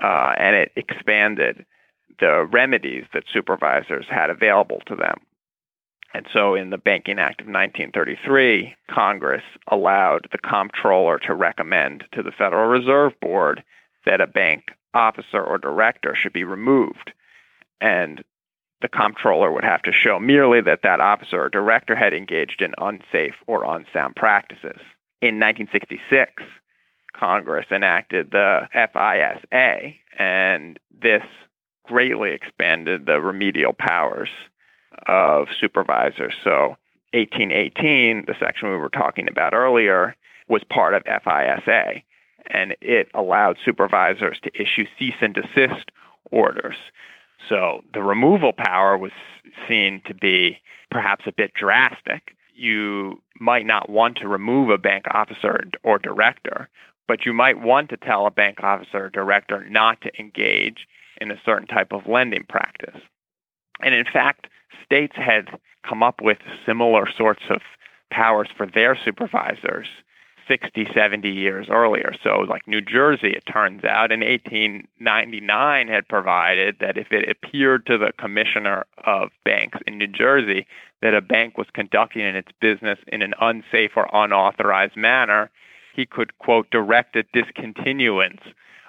Uh, 0.03 0.35
and 0.39 0.57
it 0.57 0.73
expanded 0.77 1.65
the 2.21 2.47
remedies 2.53 3.05
that 3.13 3.25
supervisors 3.33 4.07
had 4.09 4.31
available 4.31 4.81
to 4.87 4.95
them. 4.95 5.19
And 6.13 6.27
so 6.33 6.55
in 6.55 6.71
the 6.71 6.79
Banking 6.79 7.19
Act 7.19 7.41
of 7.41 7.47
1933, 7.47 8.75
Congress 8.91 9.45
allowed 9.69 10.27
the 10.33 10.39
comptroller 10.39 11.19
to 11.21 11.35
recommend 11.35 12.05
to 12.13 12.23
the 12.23 12.33
Federal 12.33 12.69
Reserve 12.69 13.13
Board 13.21 13.63
that 14.07 14.21
a 14.21 14.27
bank 14.27 14.73
officer 14.93 15.43
or 15.43 15.59
director 15.59 16.15
should 16.15 16.33
be 16.33 16.45
removed. 16.45 17.13
And 17.81 18.25
the 18.81 18.89
comptroller 18.89 19.53
would 19.53 19.65
have 19.65 19.83
to 19.83 19.93
show 19.93 20.19
merely 20.19 20.61
that 20.63 20.83
that 20.83 21.01
officer 21.01 21.43
or 21.43 21.49
director 21.49 21.95
had 21.95 22.13
engaged 22.13 22.61
in 22.63 22.75
unsafe 22.79 23.35
or 23.47 23.65
unsound 23.65 24.17
practices. 24.17 24.81
In 25.21 25.39
1966, 25.39 26.43
Congress 27.13 27.67
enacted 27.71 28.31
the 28.31 28.69
FISA, 28.75 29.95
and 30.19 30.79
this 31.03 31.25
greatly 31.87 32.33
expanded 32.33 33.07
the 33.07 33.21
remedial 33.21 33.75
powers 33.75 34.31
of 35.07 35.49
supervisors. 35.59 36.35
So, 36.43 36.77
1818, 37.13 38.27
the 38.27 38.35
section 38.39 38.71
we 38.71 38.77
were 38.77 38.89
talking 38.89 39.29
about 39.29 39.53
earlier, 39.53 40.15
was 40.49 40.63
part 40.69 40.95
of 40.95 41.05
FISA, 41.05 42.03
and 42.51 42.77
it 42.81 43.09
allowed 43.15 43.57
supervisors 43.65 44.39
to 44.43 44.61
issue 44.61 44.85
cease 44.99 45.15
and 45.21 45.35
desist 45.35 45.91
orders. 46.31 46.77
So 47.49 47.83
the 47.95 48.03
removal 48.03 48.53
power 48.53 48.99
was 48.99 49.13
seen 49.69 50.03
to 50.07 50.15
be 50.15 50.59
perhaps 50.91 51.25
a 51.27 51.33
bit 51.33 51.55
drastic. 51.55 52.35
You 52.55 53.23
might 53.41 53.65
not 53.65 53.89
want 53.89 54.19
to 54.19 54.29
remove 54.29 54.71
a 54.71 54.79
bank 54.79 55.07
officer 55.13 55.65
or 55.83 55.99
director, 55.99 56.69
but 57.09 57.25
you 57.25 57.33
might 57.33 57.61
want 57.61 57.89
to 57.91 57.97
tell 57.97 58.27
a 58.27 58.31
bank 58.31 58.59
officer 58.63 59.07
or 59.07 59.11
director 59.11 59.65
not 59.69 60.01
to 60.03 60.11
engage 60.19 60.87
in 61.21 61.31
a 61.31 61.41
certain 61.45 61.69
type 61.69 61.93
of 61.93 62.07
lending 62.07 62.45
practice. 62.49 63.01
And 63.83 63.95
in 63.95 64.05
fact, 64.05 64.47
states 64.85 65.17
had 65.17 65.49
come 65.89 66.03
up 66.03 66.21
with 66.21 66.39
similar 66.67 67.09
sorts 67.17 67.43
of 67.49 67.61
powers 68.11 68.49
for 68.57 68.67
their 68.67 68.99
supervisors 69.05 69.87
60, 70.51 70.89
70 70.93 71.31
years 71.31 71.69
earlier. 71.71 72.13
So, 72.25 72.41
like 72.41 72.67
New 72.67 72.81
Jersey, 72.81 73.31
it 73.31 73.45
turns 73.47 73.85
out 73.85 74.11
in 74.11 74.21
1899 74.21 75.89
had 75.89 76.09
provided 76.09 76.77
that 76.81 76.99
if 76.99 77.13
it 77.13 77.29
appeared 77.29 77.87
to 77.87 77.97
the 77.97 78.13
commissioner 78.19 78.85
of 79.05 79.31
banks 79.45 79.79
in 79.87 79.99
New 79.99 80.09
Jersey 80.09 80.67
that 81.03 81.15
a 81.15 81.21
bank 81.21 81.57
was 81.57 81.69
conducting 81.73 82.23
its 82.23 82.51
business 82.61 82.99
in 83.07 83.23
an 83.23 83.33
unsafe 83.41 83.93
or 83.95 84.09
unauthorized 84.13 84.97
manner, 84.97 85.51
he 85.95 86.05
could, 86.05 86.37
quote, 86.39 86.69
direct 86.71 87.15
a 87.15 87.23
discontinuance 87.33 88.43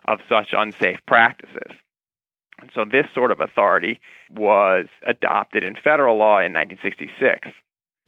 of 0.06 0.19
such 0.27 0.54
unsafe 0.54 0.99
practices. 1.06 1.77
So 2.74 2.86
this 2.86 3.08
sort 3.13 3.32
of 3.32 3.39
authority 3.39 4.00
was 4.30 4.86
adopted 5.06 5.63
in 5.63 5.76
federal 5.76 6.17
law 6.17 6.39
in 6.39 6.54
1966. 6.54 7.50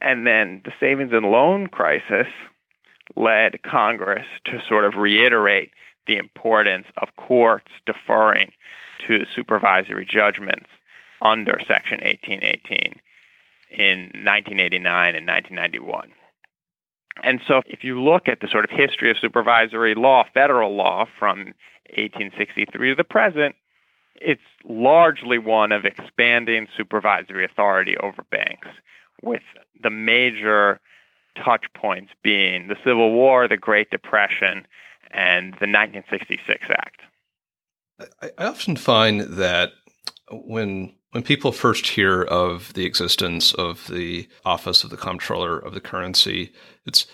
And 0.00 0.26
then 0.26 0.62
the 0.64 0.72
savings 0.78 1.12
and 1.12 1.26
loan 1.26 1.68
crisis 1.68 2.26
led 3.16 3.62
Congress 3.62 4.26
to 4.46 4.62
sort 4.68 4.84
of 4.84 4.94
reiterate 4.94 5.70
the 6.06 6.16
importance 6.16 6.86
of 6.98 7.08
courts 7.16 7.70
deferring 7.86 8.52
to 9.06 9.24
supervisory 9.34 10.06
judgments 10.06 10.66
under 11.22 11.58
Section 11.66 12.00
1818 12.00 13.00
in 13.70 13.98
1989 14.24 15.14
and 15.14 15.26
1991. 15.26 16.10
And 17.22 17.40
so, 17.46 17.62
if 17.66 17.84
you 17.84 18.02
look 18.02 18.28
at 18.28 18.40
the 18.40 18.48
sort 18.48 18.64
of 18.64 18.70
history 18.70 19.10
of 19.10 19.16
supervisory 19.18 19.94
law, 19.94 20.24
federal 20.34 20.74
law 20.74 21.06
from 21.18 21.54
1863 21.96 22.88
to 22.90 22.94
the 22.94 23.04
present, 23.04 23.54
it's 24.16 24.42
largely 24.64 25.38
one 25.38 25.72
of 25.72 25.84
expanding 25.84 26.68
supervisory 26.76 27.44
authority 27.44 27.96
over 27.98 28.22
banks, 28.30 28.68
with 29.22 29.42
the 29.82 29.90
major 29.90 30.80
touch 31.42 31.64
points 31.74 32.12
being 32.22 32.68
the 32.68 32.76
Civil 32.84 33.12
War, 33.12 33.48
the 33.48 33.56
Great 33.56 33.90
Depression, 33.90 34.66
and 35.10 35.52
the 35.54 35.66
1966 35.66 36.66
Act. 36.70 37.00
I, 38.22 38.30
often 38.38 38.76
find 38.76 39.20
that 39.20 39.72
when 40.30 40.94
when 41.12 41.22
people 41.22 41.52
first 41.52 41.86
hear 41.86 42.22
of 42.22 42.74
the 42.74 42.84
existence 42.84 43.54
of 43.54 43.86
the 43.86 44.28
Office 44.44 44.82
of 44.82 44.90
the 44.90 44.96
Comptroller 44.96 45.58
of 45.58 45.72
the 45.72 45.80
Currency, 45.80 46.52
it's 46.86 47.06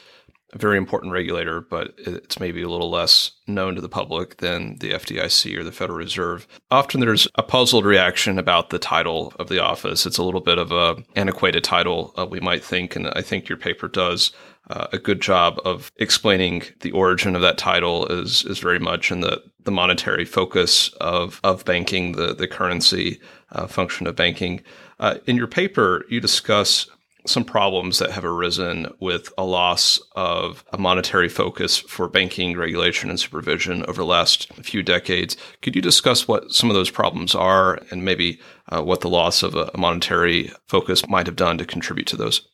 a 0.53 0.59
very 0.59 0.77
important 0.77 1.13
regulator, 1.13 1.61
but 1.61 1.95
it's 1.99 2.41
maybe 2.41 2.63
a 2.63 2.69
little 2.69 2.91
less 2.91 3.33
known 3.47 3.75
to 3.75 3.81
the 3.81 3.89
public 3.89 4.39
than 4.39 4.77
the 4.79 4.93
FDIC 4.93 5.57
or 5.57 5.65
the 5.65 5.73
Federal 5.73 5.99
Reserve. 5.99 6.47
Often 6.71 7.01
there's 7.01 7.29
a 7.37 7.43
puzzled 7.43 7.85
reaction 7.85 8.39
about 8.39 8.71
the 8.71 8.79
title 8.79 9.33
of 9.39 9.49
the 9.49 9.63
office. 9.63 10.07
It's 10.07 10.19
a 10.19 10.23
little 10.25 10.41
bit 10.41 10.59
of 10.59 10.73
a 10.73 10.97
antiquated 11.17 11.65
title, 11.65 12.13
uh, 12.19 12.27
we 12.27 12.41
might 12.41 12.65
think, 12.65 12.97
and 12.97 13.09
I 13.09 13.23
think 13.23 13.49
your 13.49 13.59
paper 13.59 13.89
does 13.89 14.33
uh, 14.71 14.87
a 14.93 14.99
good 14.99 15.21
job 15.21 15.61
of 15.65 15.91
explaining 15.97 16.63
the 16.81 16.93
origin 16.93 17.35
of 17.35 17.43
that 17.43 17.59
title 17.59 18.07
is 18.07 18.45
is 18.45 18.61
very 18.61 18.79
much 18.79 19.11
in 19.11 19.21
the 19.21 19.43
the 19.65 19.73
monetary 19.73 20.25
focus 20.25 20.89
of 21.01 21.41
of 21.43 21.65
banking, 21.65 22.13
the 22.13 22.35
the 22.35 22.47
currency 22.47 23.21
uh, 23.53 23.67
function 23.67 24.07
of 24.07 24.15
banking. 24.15 24.63
Uh, 25.01 25.17
in 25.27 25.37
your 25.37 25.49
paper, 25.49 26.05
you 26.09 26.21
discuss 26.21 26.87
some 27.27 27.45
problems 27.45 27.99
that 27.99 28.11
have 28.11 28.25
arisen 28.25 28.87
with 29.01 29.33
a 29.37 29.45
loss 29.45 30.01
of 30.17 30.65
a 30.73 30.79
monetary 30.79 31.29
focus 31.29 31.79
for 31.79 32.09
banking 32.09 32.57
regulation 32.57 33.11
and 33.11 33.21
supervision 33.21 33.85
over 33.87 34.03
the 34.03 34.07
last 34.07 34.53
few 34.55 34.83
decades. 34.83 35.37
Could 35.63 35.77
you 35.77 35.83
discuss 35.83 36.27
what 36.27 36.53
some 36.53 36.71
of 36.71 36.75
those 36.75 36.91
problems 36.91 37.35
are 37.35 37.81
and 37.91 38.05
maybe 38.05 38.41
uh, 38.69 38.83
what 38.83 39.01
the 39.01 39.09
loss 39.09 39.43
of 39.43 39.55
a 39.55 39.71
monetary 39.77 40.51
focus 40.67 41.09
might 41.09 41.27
have 41.27 41.37
done 41.37 41.59
to 41.59 41.65
contribute 41.65 42.07
to 42.09 42.17
those? 42.17 42.49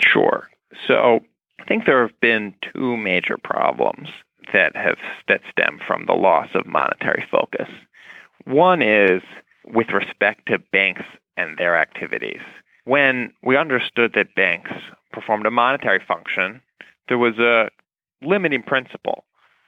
Sure. 0.00 0.48
So 0.86 1.20
I 1.60 1.64
think 1.64 1.86
there 1.86 2.06
have 2.06 2.18
been 2.20 2.54
two 2.72 2.96
major 2.96 3.38
problems 3.42 4.08
that 4.52 4.76
have 4.76 4.98
that 5.28 5.40
stem 5.50 5.78
from 5.86 6.06
the 6.06 6.12
loss 6.12 6.48
of 6.54 6.66
monetary 6.66 7.24
focus. 7.30 7.68
One 8.44 8.82
is 8.82 9.22
with 9.64 9.88
respect 9.88 10.46
to 10.48 10.58
banks 10.72 11.02
and 11.36 11.56
their 11.56 11.76
activities 11.76 12.42
when 12.84 13.32
we 13.42 13.56
understood 13.56 14.12
that 14.14 14.34
banks 14.34 14.70
performed 15.12 15.46
a 15.46 15.50
monetary 15.50 16.02
function, 16.06 16.60
there 17.08 17.18
was 17.18 17.38
a 17.38 17.70
limiting 18.22 18.62
principle 18.62 19.24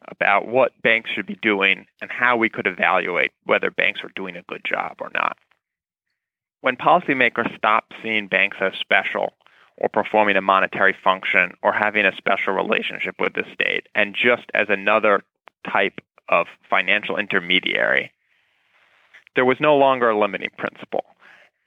about 0.08 0.46
what 0.46 0.80
banks 0.82 1.10
should 1.10 1.26
be 1.26 1.38
doing 1.42 1.86
and 2.00 2.10
how 2.10 2.36
we 2.36 2.48
could 2.48 2.66
evaluate 2.66 3.32
whether 3.44 3.70
banks 3.70 4.02
were 4.02 4.12
doing 4.14 4.36
a 4.36 4.42
good 4.42 4.62
job 4.64 4.96
or 5.00 5.10
not. 5.14 5.36
When 6.60 6.76
policymakers 6.76 7.56
stopped 7.56 7.94
seeing 8.02 8.28
banks 8.28 8.56
as 8.60 8.72
special 8.80 9.34
or 9.78 9.88
performing 9.88 10.36
a 10.36 10.42
monetary 10.42 10.96
function 11.04 11.52
or 11.62 11.72
having 11.72 12.06
a 12.06 12.16
special 12.16 12.54
relationship 12.54 13.16
with 13.20 13.34
the 13.34 13.44
state 13.52 13.88
and 13.94 14.14
just 14.14 14.44
as 14.54 14.66
another 14.68 15.22
type 15.70 16.00
of 16.28 16.46
financial 16.68 17.16
intermediary, 17.16 18.12
there 19.34 19.44
was 19.44 19.58
no 19.60 19.76
longer 19.76 20.10
a 20.10 20.18
limiting 20.18 20.50
principle. 20.56 21.04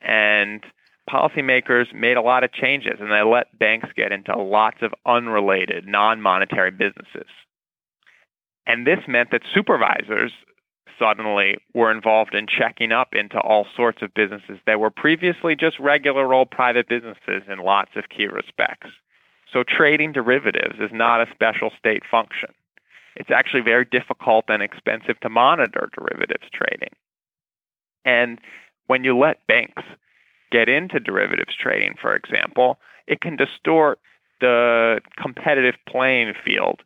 And 0.01 0.63
policymakers 1.09 1.93
made 1.93 2.17
a 2.17 2.21
lot 2.21 2.43
of 2.43 2.51
changes 2.51 2.99
and 2.99 3.11
they 3.11 3.21
let 3.21 3.57
banks 3.57 3.89
get 3.95 4.11
into 4.11 4.37
lots 4.37 4.77
of 4.81 4.93
unrelated, 5.05 5.87
non 5.87 6.21
monetary 6.21 6.71
businesses. 6.71 7.29
And 8.65 8.85
this 8.85 8.99
meant 9.07 9.31
that 9.31 9.41
supervisors 9.53 10.31
suddenly 10.99 11.57
were 11.73 11.91
involved 11.91 12.35
in 12.35 12.45
checking 12.45 12.91
up 12.91 13.15
into 13.15 13.39
all 13.39 13.65
sorts 13.75 14.01
of 14.01 14.13
businesses 14.13 14.59
that 14.65 14.79
were 14.79 14.91
previously 14.91 15.55
just 15.55 15.79
regular 15.79 16.33
old 16.33 16.51
private 16.51 16.87
businesses 16.87 17.43
in 17.47 17.59
lots 17.59 17.91
of 17.95 18.09
key 18.09 18.27
respects. 18.27 18.89
So 19.51 19.63
trading 19.63 20.11
derivatives 20.11 20.79
is 20.79 20.91
not 20.91 21.21
a 21.21 21.31
special 21.33 21.71
state 21.79 22.03
function. 22.09 22.49
It's 23.15 23.31
actually 23.31 23.61
very 23.61 23.85
difficult 23.85 24.45
and 24.49 24.61
expensive 24.61 25.19
to 25.21 25.29
monitor 25.29 25.89
derivatives 25.97 26.49
trading. 26.53 26.93
And 28.05 28.39
when 28.87 29.03
you 29.03 29.17
let 29.17 29.45
banks 29.47 29.83
get 30.51 30.69
into 30.69 30.99
derivatives 30.99 31.55
trading, 31.55 31.95
for 32.01 32.15
example, 32.15 32.79
it 33.07 33.21
can 33.21 33.35
distort 33.35 33.99
the 34.41 35.01
competitive 35.21 35.75
playing 35.87 36.33
field 36.45 36.81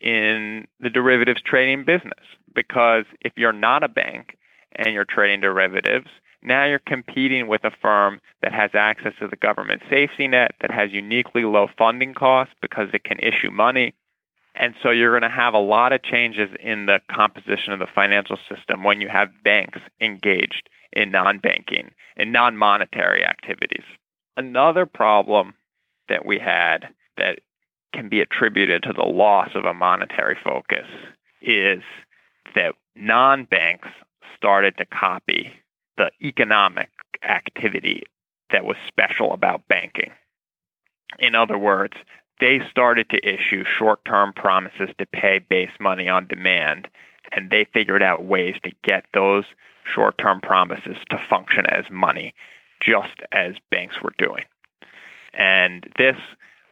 in 0.00 0.66
the 0.80 0.90
derivatives 0.90 1.42
trading 1.42 1.84
business. 1.84 2.24
Because 2.54 3.04
if 3.20 3.32
you're 3.36 3.52
not 3.52 3.82
a 3.82 3.88
bank 3.88 4.36
and 4.76 4.94
you're 4.94 5.04
trading 5.04 5.40
derivatives, 5.40 6.08
now 6.42 6.64
you're 6.64 6.78
competing 6.78 7.48
with 7.48 7.64
a 7.64 7.70
firm 7.82 8.20
that 8.42 8.52
has 8.52 8.70
access 8.74 9.14
to 9.18 9.26
the 9.26 9.36
government 9.36 9.82
safety 9.88 10.28
net, 10.28 10.54
that 10.60 10.70
has 10.70 10.92
uniquely 10.92 11.44
low 11.44 11.68
funding 11.78 12.14
costs 12.14 12.54
because 12.60 12.88
it 12.92 13.02
can 13.04 13.18
issue 13.18 13.50
money. 13.50 13.94
And 14.54 14.74
so 14.82 14.90
you're 14.90 15.18
going 15.18 15.28
to 15.28 15.36
have 15.36 15.54
a 15.54 15.58
lot 15.58 15.92
of 15.92 16.02
changes 16.02 16.50
in 16.60 16.86
the 16.86 17.00
composition 17.10 17.72
of 17.72 17.80
the 17.80 17.88
financial 17.92 18.38
system 18.48 18.84
when 18.84 19.00
you 19.00 19.08
have 19.08 19.30
banks 19.42 19.80
engaged 20.00 20.68
in 20.94 21.10
non 21.10 21.38
banking 21.38 21.90
and 22.16 22.32
non 22.32 22.56
monetary 22.56 23.24
activities. 23.24 23.84
Another 24.36 24.86
problem 24.86 25.54
that 26.08 26.24
we 26.24 26.38
had 26.38 26.88
that 27.16 27.40
can 27.92 28.08
be 28.08 28.20
attributed 28.20 28.82
to 28.82 28.92
the 28.92 29.04
loss 29.04 29.50
of 29.54 29.64
a 29.64 29.74
monetary 29.74 30.36
focus 30.42 30.86
is 31.42 31.82
that 32.54 32.74
non 32.96 33.44
banks 33.44 33.88
started 34.36 34.76
to 34.78 34.84
copy 34.86 35.52
the 35.96 36.10
economic 36.22 36.90
activity 37.22 38.02
that 38.50 38.64
was 38.64 38.76
special 38.86 39.32
about 39.32 39.66
banking. 39.68 40.10
In 41.18 41.34
other 41.34 41.56
words, 41.56 41.94
they 42.40 42.60
started 42.70 43.08
to 43.10 43.28
issue 43.28 43.64
short 43.64 44.04
term 44.04 44.32
promises 44.32 44.90
to 44.98 45.06
pay 45.06 45.38
base 45.38 45.70
money 45.78 46.08
on 46.08 46.26
demand, 46.26 46.88
and 47.32 47.50
they 47.50 47.66
figured 47.72 48.02
out 48.02 48.24
ways 48.24 48.56
to 48.64 48.72
get 48.82 49.04
those 49.14 49.44
short 49.84 50.18
term 50.18 50.40
promises 50.40 50.96
to 51.10 51.18
function 51.28 51.66
as 51.66 51.84
money, 51.90 52.34
just 52.80 53.20
as 53.32 53.54
banks 53.70 53.96
were 54.02 54.14
doing. 54.18 54.44
And 55.32 55.88
this 55.98 56.16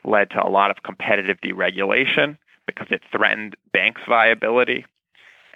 led 0.04 0.30
to 0.30 0.44
a 0.44 0.48
lot 0.48 0.70
of 0.70 0.82
competitive 0.82 1.38
deregulation 1.44 2.38
because 2.66 2.88
it 2.90 3.02
threatened 3.10 3.56
banks' 3.72 4.02
viability. 4.08 4.84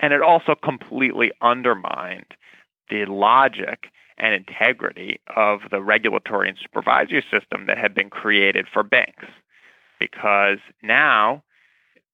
And 0.01 0.13
it 0.13 0.23
also 0.23 0.55
completely 0.55 1.33
undermined 1.41 2.27
the 2.91 3.07
logic 3.07 3.87
and 4.19 4.35
integrity 4.35 5.21
of 5.35 5.61
the 5.71 5.83
regulatory 5.83 6.49
and 6.49 6.59
supervisory 6.61 7.25
system 7.31 7.67
that 7.67 7.79
had 7.79 7.95
been 7.95 8.11
created 8.11 8.67
for 8.73 8.83
banks. 8.83 9.27
Because 9.99 10.59
now 10.83 11.43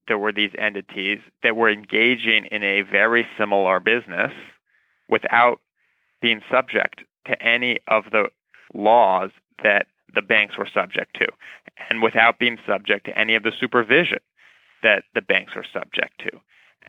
there 0.09 0.19
were 0.19 0.33
these 0.33 0.51
entities 0.59 1.19
that 1.43 1.57
were 1.57 1.71
engaging 1.71 2.47
in 2.47 2.63
a 2.63 2.83
very 2.83 3.27
similar 3.39 3.81
business 3.81 4.33
without 5.09 5.61
being 6.21 6.41
subject 6.51 7.03
to 7.27 7.41
any 7.43 7.79
of 7.89 8.05
the 8.11 8.27
laws 8.75 9.31
that 9.63 9.87
the 10.15 10.23
banks 10.23 10.59
were 10.59 10.69
subject 10.73 11.17
to, 11.17 11.27
and 11.89 12.03
without 12.03 12.39
being 12.39 12.59
subject 12.67 13.07
to 13.07 13.19
any 13.19 13.35
of 13.35 13.43
the 13.43 13.53
supervision 13.59 14.19
that 14.83 15.05
the 15.15 15.23
banks 15.23 15.53
are 15.57 15.65
subject 15.73 16.19
to. 16.19 16.31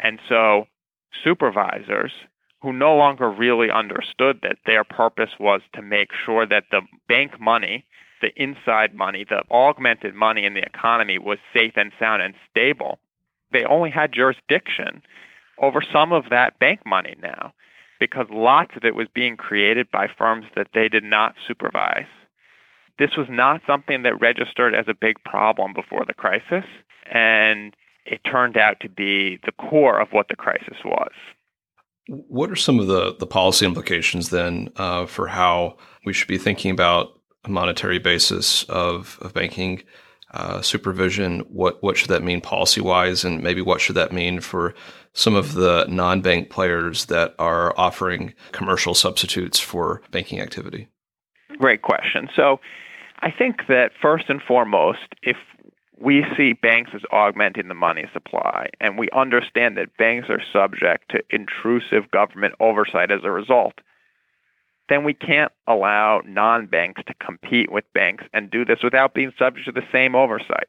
And 0.01 0.19
so, 0.27 0.67
supervisors 1.23 2.11
who 2.61 2.73
no 2.73 2.95
longer 2.95 3.29
really 3.29 3.69
understood 3.69 4.39
that 4.41 4.57
their 4.65 4.83
purpose 4.83 5.31
was 5.39 5.61
to 5.73 5.81
make 5.81 6.09
sure 6.25 6.45
that 6.45 6.65
the 6.71 6.81
bank 7.07 7.39
money 7.39 7.85
the 8.23 8.41
inside 8.41 8.95
money, 8.95 9.25
the 9.29 9.43
augmented 9.51 10.15
money 10.15 10.45
in 10.45 10.53
the 10.53 10.63
economy 10.63 11.19
was 11.19 11.37
safe 11.53 11.73
and 11.75 11.91
sound 11.99 12.21
and 12.21 12.33
stable, 12.49 12.97
they 13.51 13.65
only 13.65 13.91
had 13.91 14.13
jurisdiction 14.13 15.03
over 15.57 15.81
some 15.91 16.13
of 16.13 16.29
that 16.29 16.57
bank 16.57 16.79
money 16.85 17.15
now 17.21 17.53
because 18.03 18.27
lots 18.29 18.71
of 18.75 18.83
it 18.83 18.95
was 18.95 19.07
being 19.15 19.37
created 19.37 19.89
by 19.89 20.09
firms 20.17 20.45
that 20.57 20.67
they 20.73 20.89
did 20.89 21.05
not 21.05 21.35
supervise. 21.47 22.11
This 22.99 23.15
was 23.15 23.27
not 23.29 23.61
something 23.65 24.03
that 24.03 24.19
registered 24.19 24.75
as 24.75 24.89
a 24.89 24.93
big 24.93 25.23
problem 25.23 25.71
before 25.73 26.03
the 26.05 26.13
crisis, 26.13 26.65
and 27.09 27.73
it 28.05 28.19
turned 28.29 28.57
out 28.57 28.81
to 28.81 28.89
be 28.89 29.39
the 29.45 29.53
core 29.53 30.01
of 30.01 30.09
what 30.11 30.27
the 30.27 30.35
crisis 30.35 30.75
was. 30.83 31.13
What 32.09 32.51
are 32.51 32.57
some 32.57 32.77
of 32.77 32.87
the, 32.87 33.15
the 33.15 33.25
policy 33.25 33.65
implications 33.65 34.31
then 34.31 34.67
uh, 34.75 35.05
for 35.05 35.27
how 35.27 35.77
we 36.05 36.11
should 36.11 36.27
be 36.27 36.37
thinking 36.37 36.71
about 36.71 37.17
a 37.45 37.49
monetary 37.49 37.99
basis 37.99 38.63
of, 38.63 39.17
of 39.21 39.33
banking 39.33 39.81
uh, 40.33 40.61
supervision? 40.61 41.41
What 41.41 41.81
what 41.81 41.97
should 41.97 42.09
that 42.09 42.23
mean 42.23 42.41
policy 42.41 42.81
wise, 42.81 43.23
and 43.23 43.41
maybe 43.41 43.61
what 43.61 43.81
should 43.81 43.95
that 43.95 44.11
mean 44.11 44.39
for 44.39 44.73
some 45.13 45.35
of 45.35 45.53
the 45.53 45.85
non 45.87 46.21
bank 46.21 46.49
players 46.49 47.05
that 47.05 47.35
are 47.39 47.73
offering 47.77 48.33
commercial 48.51 48.93
substitutes 48.93 49.59
for 49.59 50.01
banking 50.11 50.39
activity? 50.39 50.87
Great 51.57 51.81
question. 51.81 52.29
So, 52.35 52.59
I 53.19 53.31
think 53.31 53.67
that 53.67 53.91
first 54.01 54.25
and 54.27 54.41
foremost, 54.41 54.99
if 55.21 55.37
we 55.99 56.25
see 56.35 56.53
banks 56.53 56.91
as 56.93 57.01
augmenting 57.11 57.67
the 57.67 57.73
money 57.73 58.05
supply, 58.11 58.69
and 58.81 58.97
we 58.97 59.09
understand 59.15 59.77
that 59.77 59.95
banks 59.97 60.27
are 60.29 60.41
subject 60.51 61.09
to 61.11 61.23
intrusive 61.29 62.11
government 62.11 62.55
oversight 62.59 63.11
as 63.11 63.21
a 63.23 63.31
result, 63.31 63.75
then 64.93 65.03
we 65.03 65.13
can't 65.15 65.51
allow 65.67 66.21
non 66.23 66.67
banks 66.67 67.01
to 67.07 67.13
compete 67.15 67.71
with 67.71 67.83
banks 67.93 68.25
and 68.31 68.51
do 68.51 68.63
this 68.63 68.83
without 68.83 69.15
being 69.15 69.33
subject 69.39 69.65
to 69.65 69.71
the 69.71 69.87
same 69.91 70.13
oversight. 70.15 70.67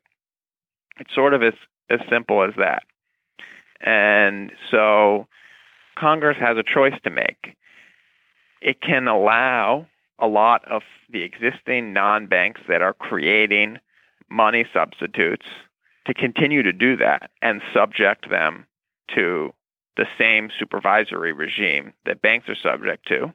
It's 0.99 1.15
sort 1.15 1.35
of 1.35 1.43
as, 1.43 1.53
as 1.91 2.01
simple 2.09 2.43
as 2.43 2.55
that. 2.57 2.85
And 3.81 4.51
so 4.71 5.27
Congress 5.99 6.39
has 6.41 6.57
a 6.57 6.63
choice 6.63 6.99
to 7.05 7.11
make. 7.11 7.55
It 8.63 8.81
can 8.81 9.09
allow 9.09 9.87
a 10.19 10.27
lot 10.27 10.65
of 10.71 10.83
the 11.13 11.23
existing 11.23 11.93
non 11.93 12.27
banks 12.27 12.63
that 12.67 12.81
are 12.81 12.95
creating 12.95 13.79
money 14.31 14.65
substitutes 14.73 15.47
to 16.07 16.15
continue 16.15 16.63
to 16.63 16.73
do 16.73 16.97
that 16.97 17.31
and 17.43 17.61
subject 17.75 18.31
them 18.31 18.67
to 19.15 19.53
the 19.99 20.07
same 20.19 20.49
supervisory 20.59 21.33
regime 21.33 21.93
that 22.07 22.23
banks 22.23 22.49
are 22.49 22.57
subject 22.57 23.07
to 23.07 23.33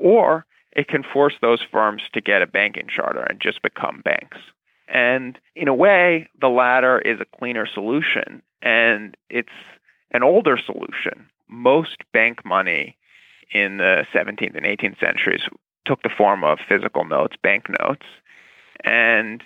or 0.00 0.46
it 0.72 0.88
can 0.88 1.02
force 1.02 1.34
those 1.40 1.60
firms 1.70 2.02
to 2.12 2.20
get 2.20 2.42
a 2.42 2.46
banking 2.46 2.88
charter 2.88 3.22
and 3.22 3.40
just 3.40 3.62
become 3.62 4.02
banks. 4.04 4.38
And 4.88 5.38
in 5.54 5.68
a 5.68 5.74
way, 5.74 6.28
the 6.40 6.48
latter 6.48 6.98
is 6.98 7.20
a 7.20 7.38
cleaner 7.38 7.66
solution, 7.66 8.42
and 8.62 9.16
it's 9.28 9.48
an 10.10 10.22
older 10.22 10.58
solution. 10.58 11.28
Most 11.48 11.98
bank 12.12 12.44
money 12.44 12.96
in 13.52 13.78
the 13.78 14.06
17th 14.12 14.56
and 14.56 14.66
18th 14.66 14.98
centuries 14.98 15.42
took 15.84 16.02
the 16.02 16.08
form 16.08 16.44
of 16.44 16.58
physical 16.68 17.04
notes, 17.04 17.36
banknotes. 17.42 18.06
And 18.84 19.42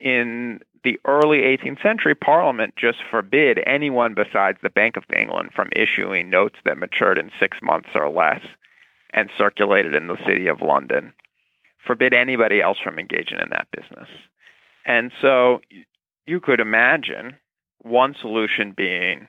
in 0.00 0.60
the 0.84 1.00
early 1.04 1.40
18th 1.40 1.82
century, 1.82 2.14
Parliament 2.14 2.74
just 2.76 2.98
forbid 3.10 3.60
anyone 3.66 4.14
besides 4.14 4.58
the 4.62 4.70
Bank 4.70 4.96
of 4.96 5.04
England 5.14 5.50
from 5.54 5.68
issuing 5.74 6.30
notes 6.30 6.56
that 6.64 6.78
matured 6.78 7.18
in 7.18 7.30
six 7.38 7.58
months 7.62 7.90
or 7.94 8.08
less 8.08 8.40
and 9.12 9.30
circulated 9.36 9.94
in 9.94 10.06
the 10.06 10.18
city 10.26 10.46
of 10.46 10.60
London, 10.60 11.12
forbid 11.86 12.12
anybody 12.12 12.60
else 12.60 12.78
from 12.82 12.98
engaging 12.98 13.38
in 13.38 13.48
that 13.50 13.68
business. 13.72 14.08
And 14.84 15.12
so 15.20 15.60
you 16.26 16.40
could 16.40 16.60
imagine 16.60 17.36
one 17.82 18.14
solution 18.20 18.72
being 18.76 19.28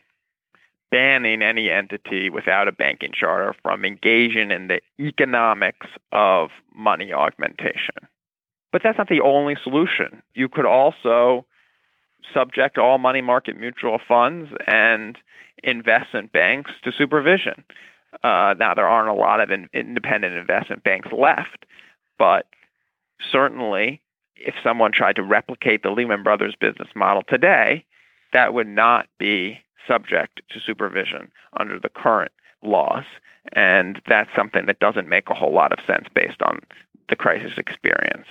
banning 0.92 1.42
any 1.42 1.70
entity 1.70 2.30
without 2.30 2.68
a 2.68 2.72
banking 2.72 3.12
charter 3.14 3.54
from 3.62 3.86
engaging 3.86 4.52
in 4.52 4.68
the 4.68 4.82
economics 5.00 5.88
of 6.12 6.50
money 6.74 7.14
augmentation. 7.14 8.08
But 8.72 8.82
that's 8.84 8.98
not 8.98 9.10
the 9.10 9.22
only 9.22 9.56
solution. 9.64 10.22
You 10.34 10.50
could 10.50 10.66
also 10.66 11.46
subject 12.34 12.78
all 12.78 12.98
money 12.98 13.22
market 13.22 13.58
mutual 13.58 14.00
funds 14.08 14.50
and 14.68 15.18
investment 15.64 16.32
banks 16.32 16.72
to 16.84 16.92
supervision. 16.92 17.64
Uh, 18.24 18.56
now, 18.58 18.74
there 18.74 18.88
aren't 18.88 19.10
a 19.10 19.14
lot 19.14 19.40
of 19.40 19.52
in, 19.52 19.70
independent 19.74 20.36
investment 20.36 20.84
banks 20.84 21.10
left, 21.12 21.66
but 22.18 22.48
certainly 23.32 24.02
if 24.36 24.56
someone 24.64 24.92
tried 24.92 25.16
to 25.18 25.24
replicate 25.24 25.84
the 25.84 25.92
Lehman 25.92 26.24
Brothers 26.24 26.56
business 26.60 26.90
model 26.96 27.24
today, 27.28 27.86
that 28.34 28.54
would 28.54 28.68
not 28.68 29.08
be 29.18 29.60
subject 29.88 30.42
to 30.50 30.60
supervision 30.60 31.32
under 31.60 31.80
the 31.80 31.90
current 31.90 32.32
laws. 32.64 33.06
And 33.54 34.02
that's 34.08 34.30
something 34.36 34.66
that 34.66 34.80
doesn't 34.80 35.10
make 35.10 35.30
a 35.30 35.34
whole 35.34 35.54
lot 35.54 35.72
of 35.72 35.80
sense 35.86 36.08
based 36.14 36.42
on 36.42 36.60
the 37.10 37.16
crisis 37.16 37.58
experience. 37.58 38.28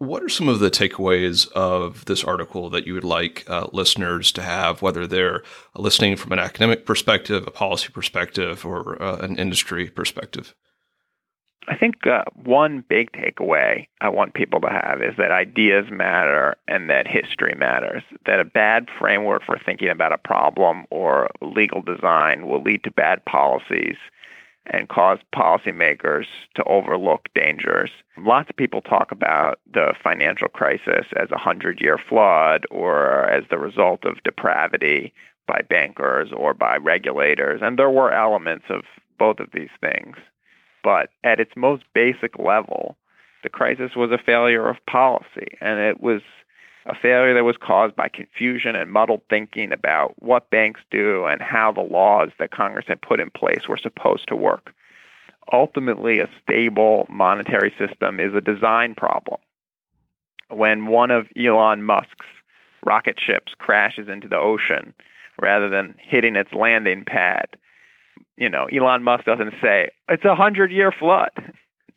What 0.00 0.22
are 0.22 0.30
some 0.30 0.48
of 0.48 0.60
the 0.60 0.70
takeaways 0.70 1.46
of 1.52 2.06
this 2.06 2.24
article 2.24 2.70
that 2.70 2.86
you 2.86 2.94
would 2.94 3.04
like 3.04 3.44
uh, 3.50 3.66
listeners 3.70 4.32
to 4.32 4.40
have, 4.40 4.80
whether 4.80 5.06
they're 5.06 5.42
listening 5.76 6.16
from 6.16 6.32
an 6.32 6.38
academic 6.38 6.86
perspective, 6.86 7.46
a 7.46 7.50
policy 7.50 7.90
perspective, 7.92 8.64
or 8.64 9.00
uh, 9.00 9.18
an 9.18 9.38
industry 9.38 9.90
perspective? 9.90 10.54
I 11.68 11.76
think 11.76 12.06
uh, 12.06 12.24
one 12.34 12.82
big 12.88 13.12
takeaway 13.12 13.88
I 14.00 14.08
want 14.08 14.32
people 14.32 14.62
to 14.62 14.70
have 14.70 15.02
is 15.02 15.18
that 15.18 15.32
ideas 15.32 15.84
matter 15.90 16.56
and 16.66 16.88
that 16.88 17.06
history 17.06 17.54
matters. 17.54 18.02
That 18.24 18.40
a 18.40 18.44
bad 18.46 18.88
framework 18.98 19.44
for 19.44 19.58
thinking 19.58 19.90
about 19.90 20.14
a 20.14 20.18
problem 20.18 20.86
or 20.88 21.28
legal 21.42 21.82
design 21.82 22.48
will 22.48 22.62
lead 22.62 22.84
to 22.84 22.90
bad 22.90 23.22
policies 23.26 23.96
and 24.70 24.88
cause 24.88 25.18
policymakers 25.34 26.26
to 26.54 26.64
overlook 26.64 27.28
dangers. 27.34 27.90
Lots 28.16 28.48
of 28.48 28.56
people 28.56 28.80
talk 28.80 29.10
about 29.12 29.58
the 29.72 29.94
financial 30.02 30.48
crisis 30.48 31.06
as 31.16 31.30
a 31.30 31.38
hundred 31.38 31.80
year 31.80 31.98
flood 31.98 32.64
or 32.70 33.28
as 33.28 33.44
the 33.50 33.58
result 33.58 34.04
of 34.04 34.22
depravity 34.22 35.12
by 35.46 35.62
bankers 35.68 36.30
or 36.34 36.54
by 36.54 36.76
regulators. 36.76 37.60
And 37.62 37.78
there 37.78 37.90
were 37.90 38.12
elements 38.12 38.66
of 38.68 38.82
both 39.18 39.40
of 39.40 39.48
these 39.52 39.70
things. 39.80 40.16
But 40.82 41.10
at 41.24 41.40
its 41.40 41.52
most 41.56 41.82
basic 41.92 42.38
level, 42.38 42.96
the 43.42 43.48
crisis 43.48 43.96
was 43.96 44.10
a 44.12 44.24
failure 44.24 44.68
of 44.68 44.76
policy. 44.86 45.58
And 45.60 45.80
it 45.80 46.00
was 46.00 46.22
a 46.86 46.94
failure 46.94 47.34
that 47.34 47.44
was 47.44 47.56
caused 47.60 47.94
by 47.94 48.08
confusion 48.08 48.74
and 48.74 48.90
muddled 48.90 49.22
thinking 49.28 49.72
about 49.72 50.14
what 50.18 50.50
banks 50.50 50.80
do 50.90 51.26
and 51.26 51.42
how 51.42 51.70
the 51.72 51.80
laws 51.80 52.30
that 52.38 52.50
Congress 52.50 52.86
had 52.88 53.02
put 53.02 53.20
in 53.20 53.30
place 53.30 53.68
were 53.68 53.76
supposed 53.76 54.26
to 54.28 54.36
work. 54.36 54.72
Ultimately, 55.52 56.20
a 56.20 56.30
stable 56.42 57.06
monetary 57.10 57.72
system 57.78 58.20
is 58.20 58.34
a 58.34 58.40
design 58.40 58.94
problem. 58.94 59.40
When 60.48 60.86
one 60.86 61.10
of 61.10 61.26
Elon 61.36 61.82
Musk's 61.82 62.26
rocket 62.84 63.18
ships 63.20 63.52
crashes 63.58 64.08
into 64.08 64.28
the 64.28 64.38
ocean 64.38 64.94
rather 65.40 65.68
than 65.68 65.94
hitting 65.98 66.36
its 66.36 66.52
landing 66.52 67.04
pad, 67.04 67.46
you 68.36 68.48
know, 68.48 68.66
Elon 68.72 69.02
Musk 69.02 69.24
doesn't 69.24 69.54
say, 69.60 69.90
it's 70.08 70.24
a 70.24 70.34
hundred 70.34 70.72
year 70.72 70.92
flood. 70.92 71.30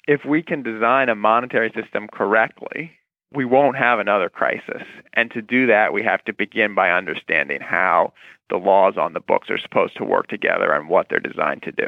If 0.07 0.25
we 0.25 0.43
can 0.43 0.61
design 0.61 1.07
a 1.07 1.15
monetary 1.15 1.71
system 1.73 2.09
correctly, 2.11 2.91
we 3.33 3.45
won't 3.45 3.77
have 3.77 3.99
another 3.99 4.29
crisis. 4.29 4.83
And 5.13 5.31
to 5.31 5.41
do 5.41 5.67
that, 5.67 5.93
we 5.93 6.03
have 6.03 6.23
to 6.25 6.33
begin 6.33 6.75
by 6.75 6.91
understanding 6.91 7.59
how 7.61 8.13
the 8.49 8.57
laws 8.57 8.95
on 8.97 9.13
the 9.13 9.19
books 9.19 9.49
are 9.49 9.57
supposed 9.57 9.97
to 9.97 10.03
work 10.03 10.27
together 10.27 10.71
and 10.71 10.89
what 10.89 11.07
they're 11.09 11.19
designed 11.19 11.63
to 11.63 11.71
do. 11.71 11.87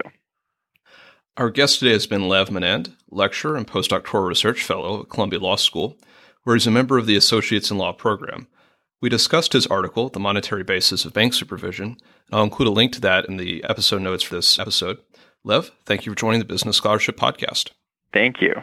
Our 1.38 1.50
guest 1.50 1.80
today 1.80 1.92
has 1.92 2.08
been 2.08 2.30
Lev 2.30 2.50
Menand, 2.50 2.94
lecturer 3.12 3.58
and 3.58 3.68
postdoctoral 3.68 4.28
research 4.28 4.64
fellow 4.64 5.02
at 5.02 5.10
Columbia 5.10 5.40
Law 5.40 5.58
School, 5.58 5.98
where 6.44 6.56
he's 6.56 6.68
a 6.68 6.72
member 6.72 6.98
of 6.98 7.08
the 7.08 7.18
Associates 7.18 7.70
in 7.70 7.78
Law 7.78 7.92
program. 7.92 8.48
We 9.02 9.10
discussed 9.10 9.54
his 9.54 9.68
article, 9.68 10.10
The 10.10 10.20
Monetary 10.20 10.64
Basis 10.64 11.04
of 11.04 11.14
Bank 11.14 11.34
Supervision, 11.34 11.88
and 11.88 12.00
I'll 12.32 12.44
include 12.44 12.70
a 12.70 12.72
link 12.72 12.94
to 12.94 13.02
that 13.02 13.26
in 13.26 13.38
the 13.38 13.64
episode 13.66 14.02
notes 14.02 14.24
for 14.24 14.36
this 14.36 14.58
episode. 14.58 15.00
Lev, 15.44 15.72
thank 15.86 16.06
you 16.06 16.12
for 16.14 16.18
joining 16.18 16.40
the 16.40 16.46
Business 16.46 16.78
Scholarship 16.78 17.18
Podcast. 17.18 17.72
Thank 18.14 18.42
you. 18.42 18.54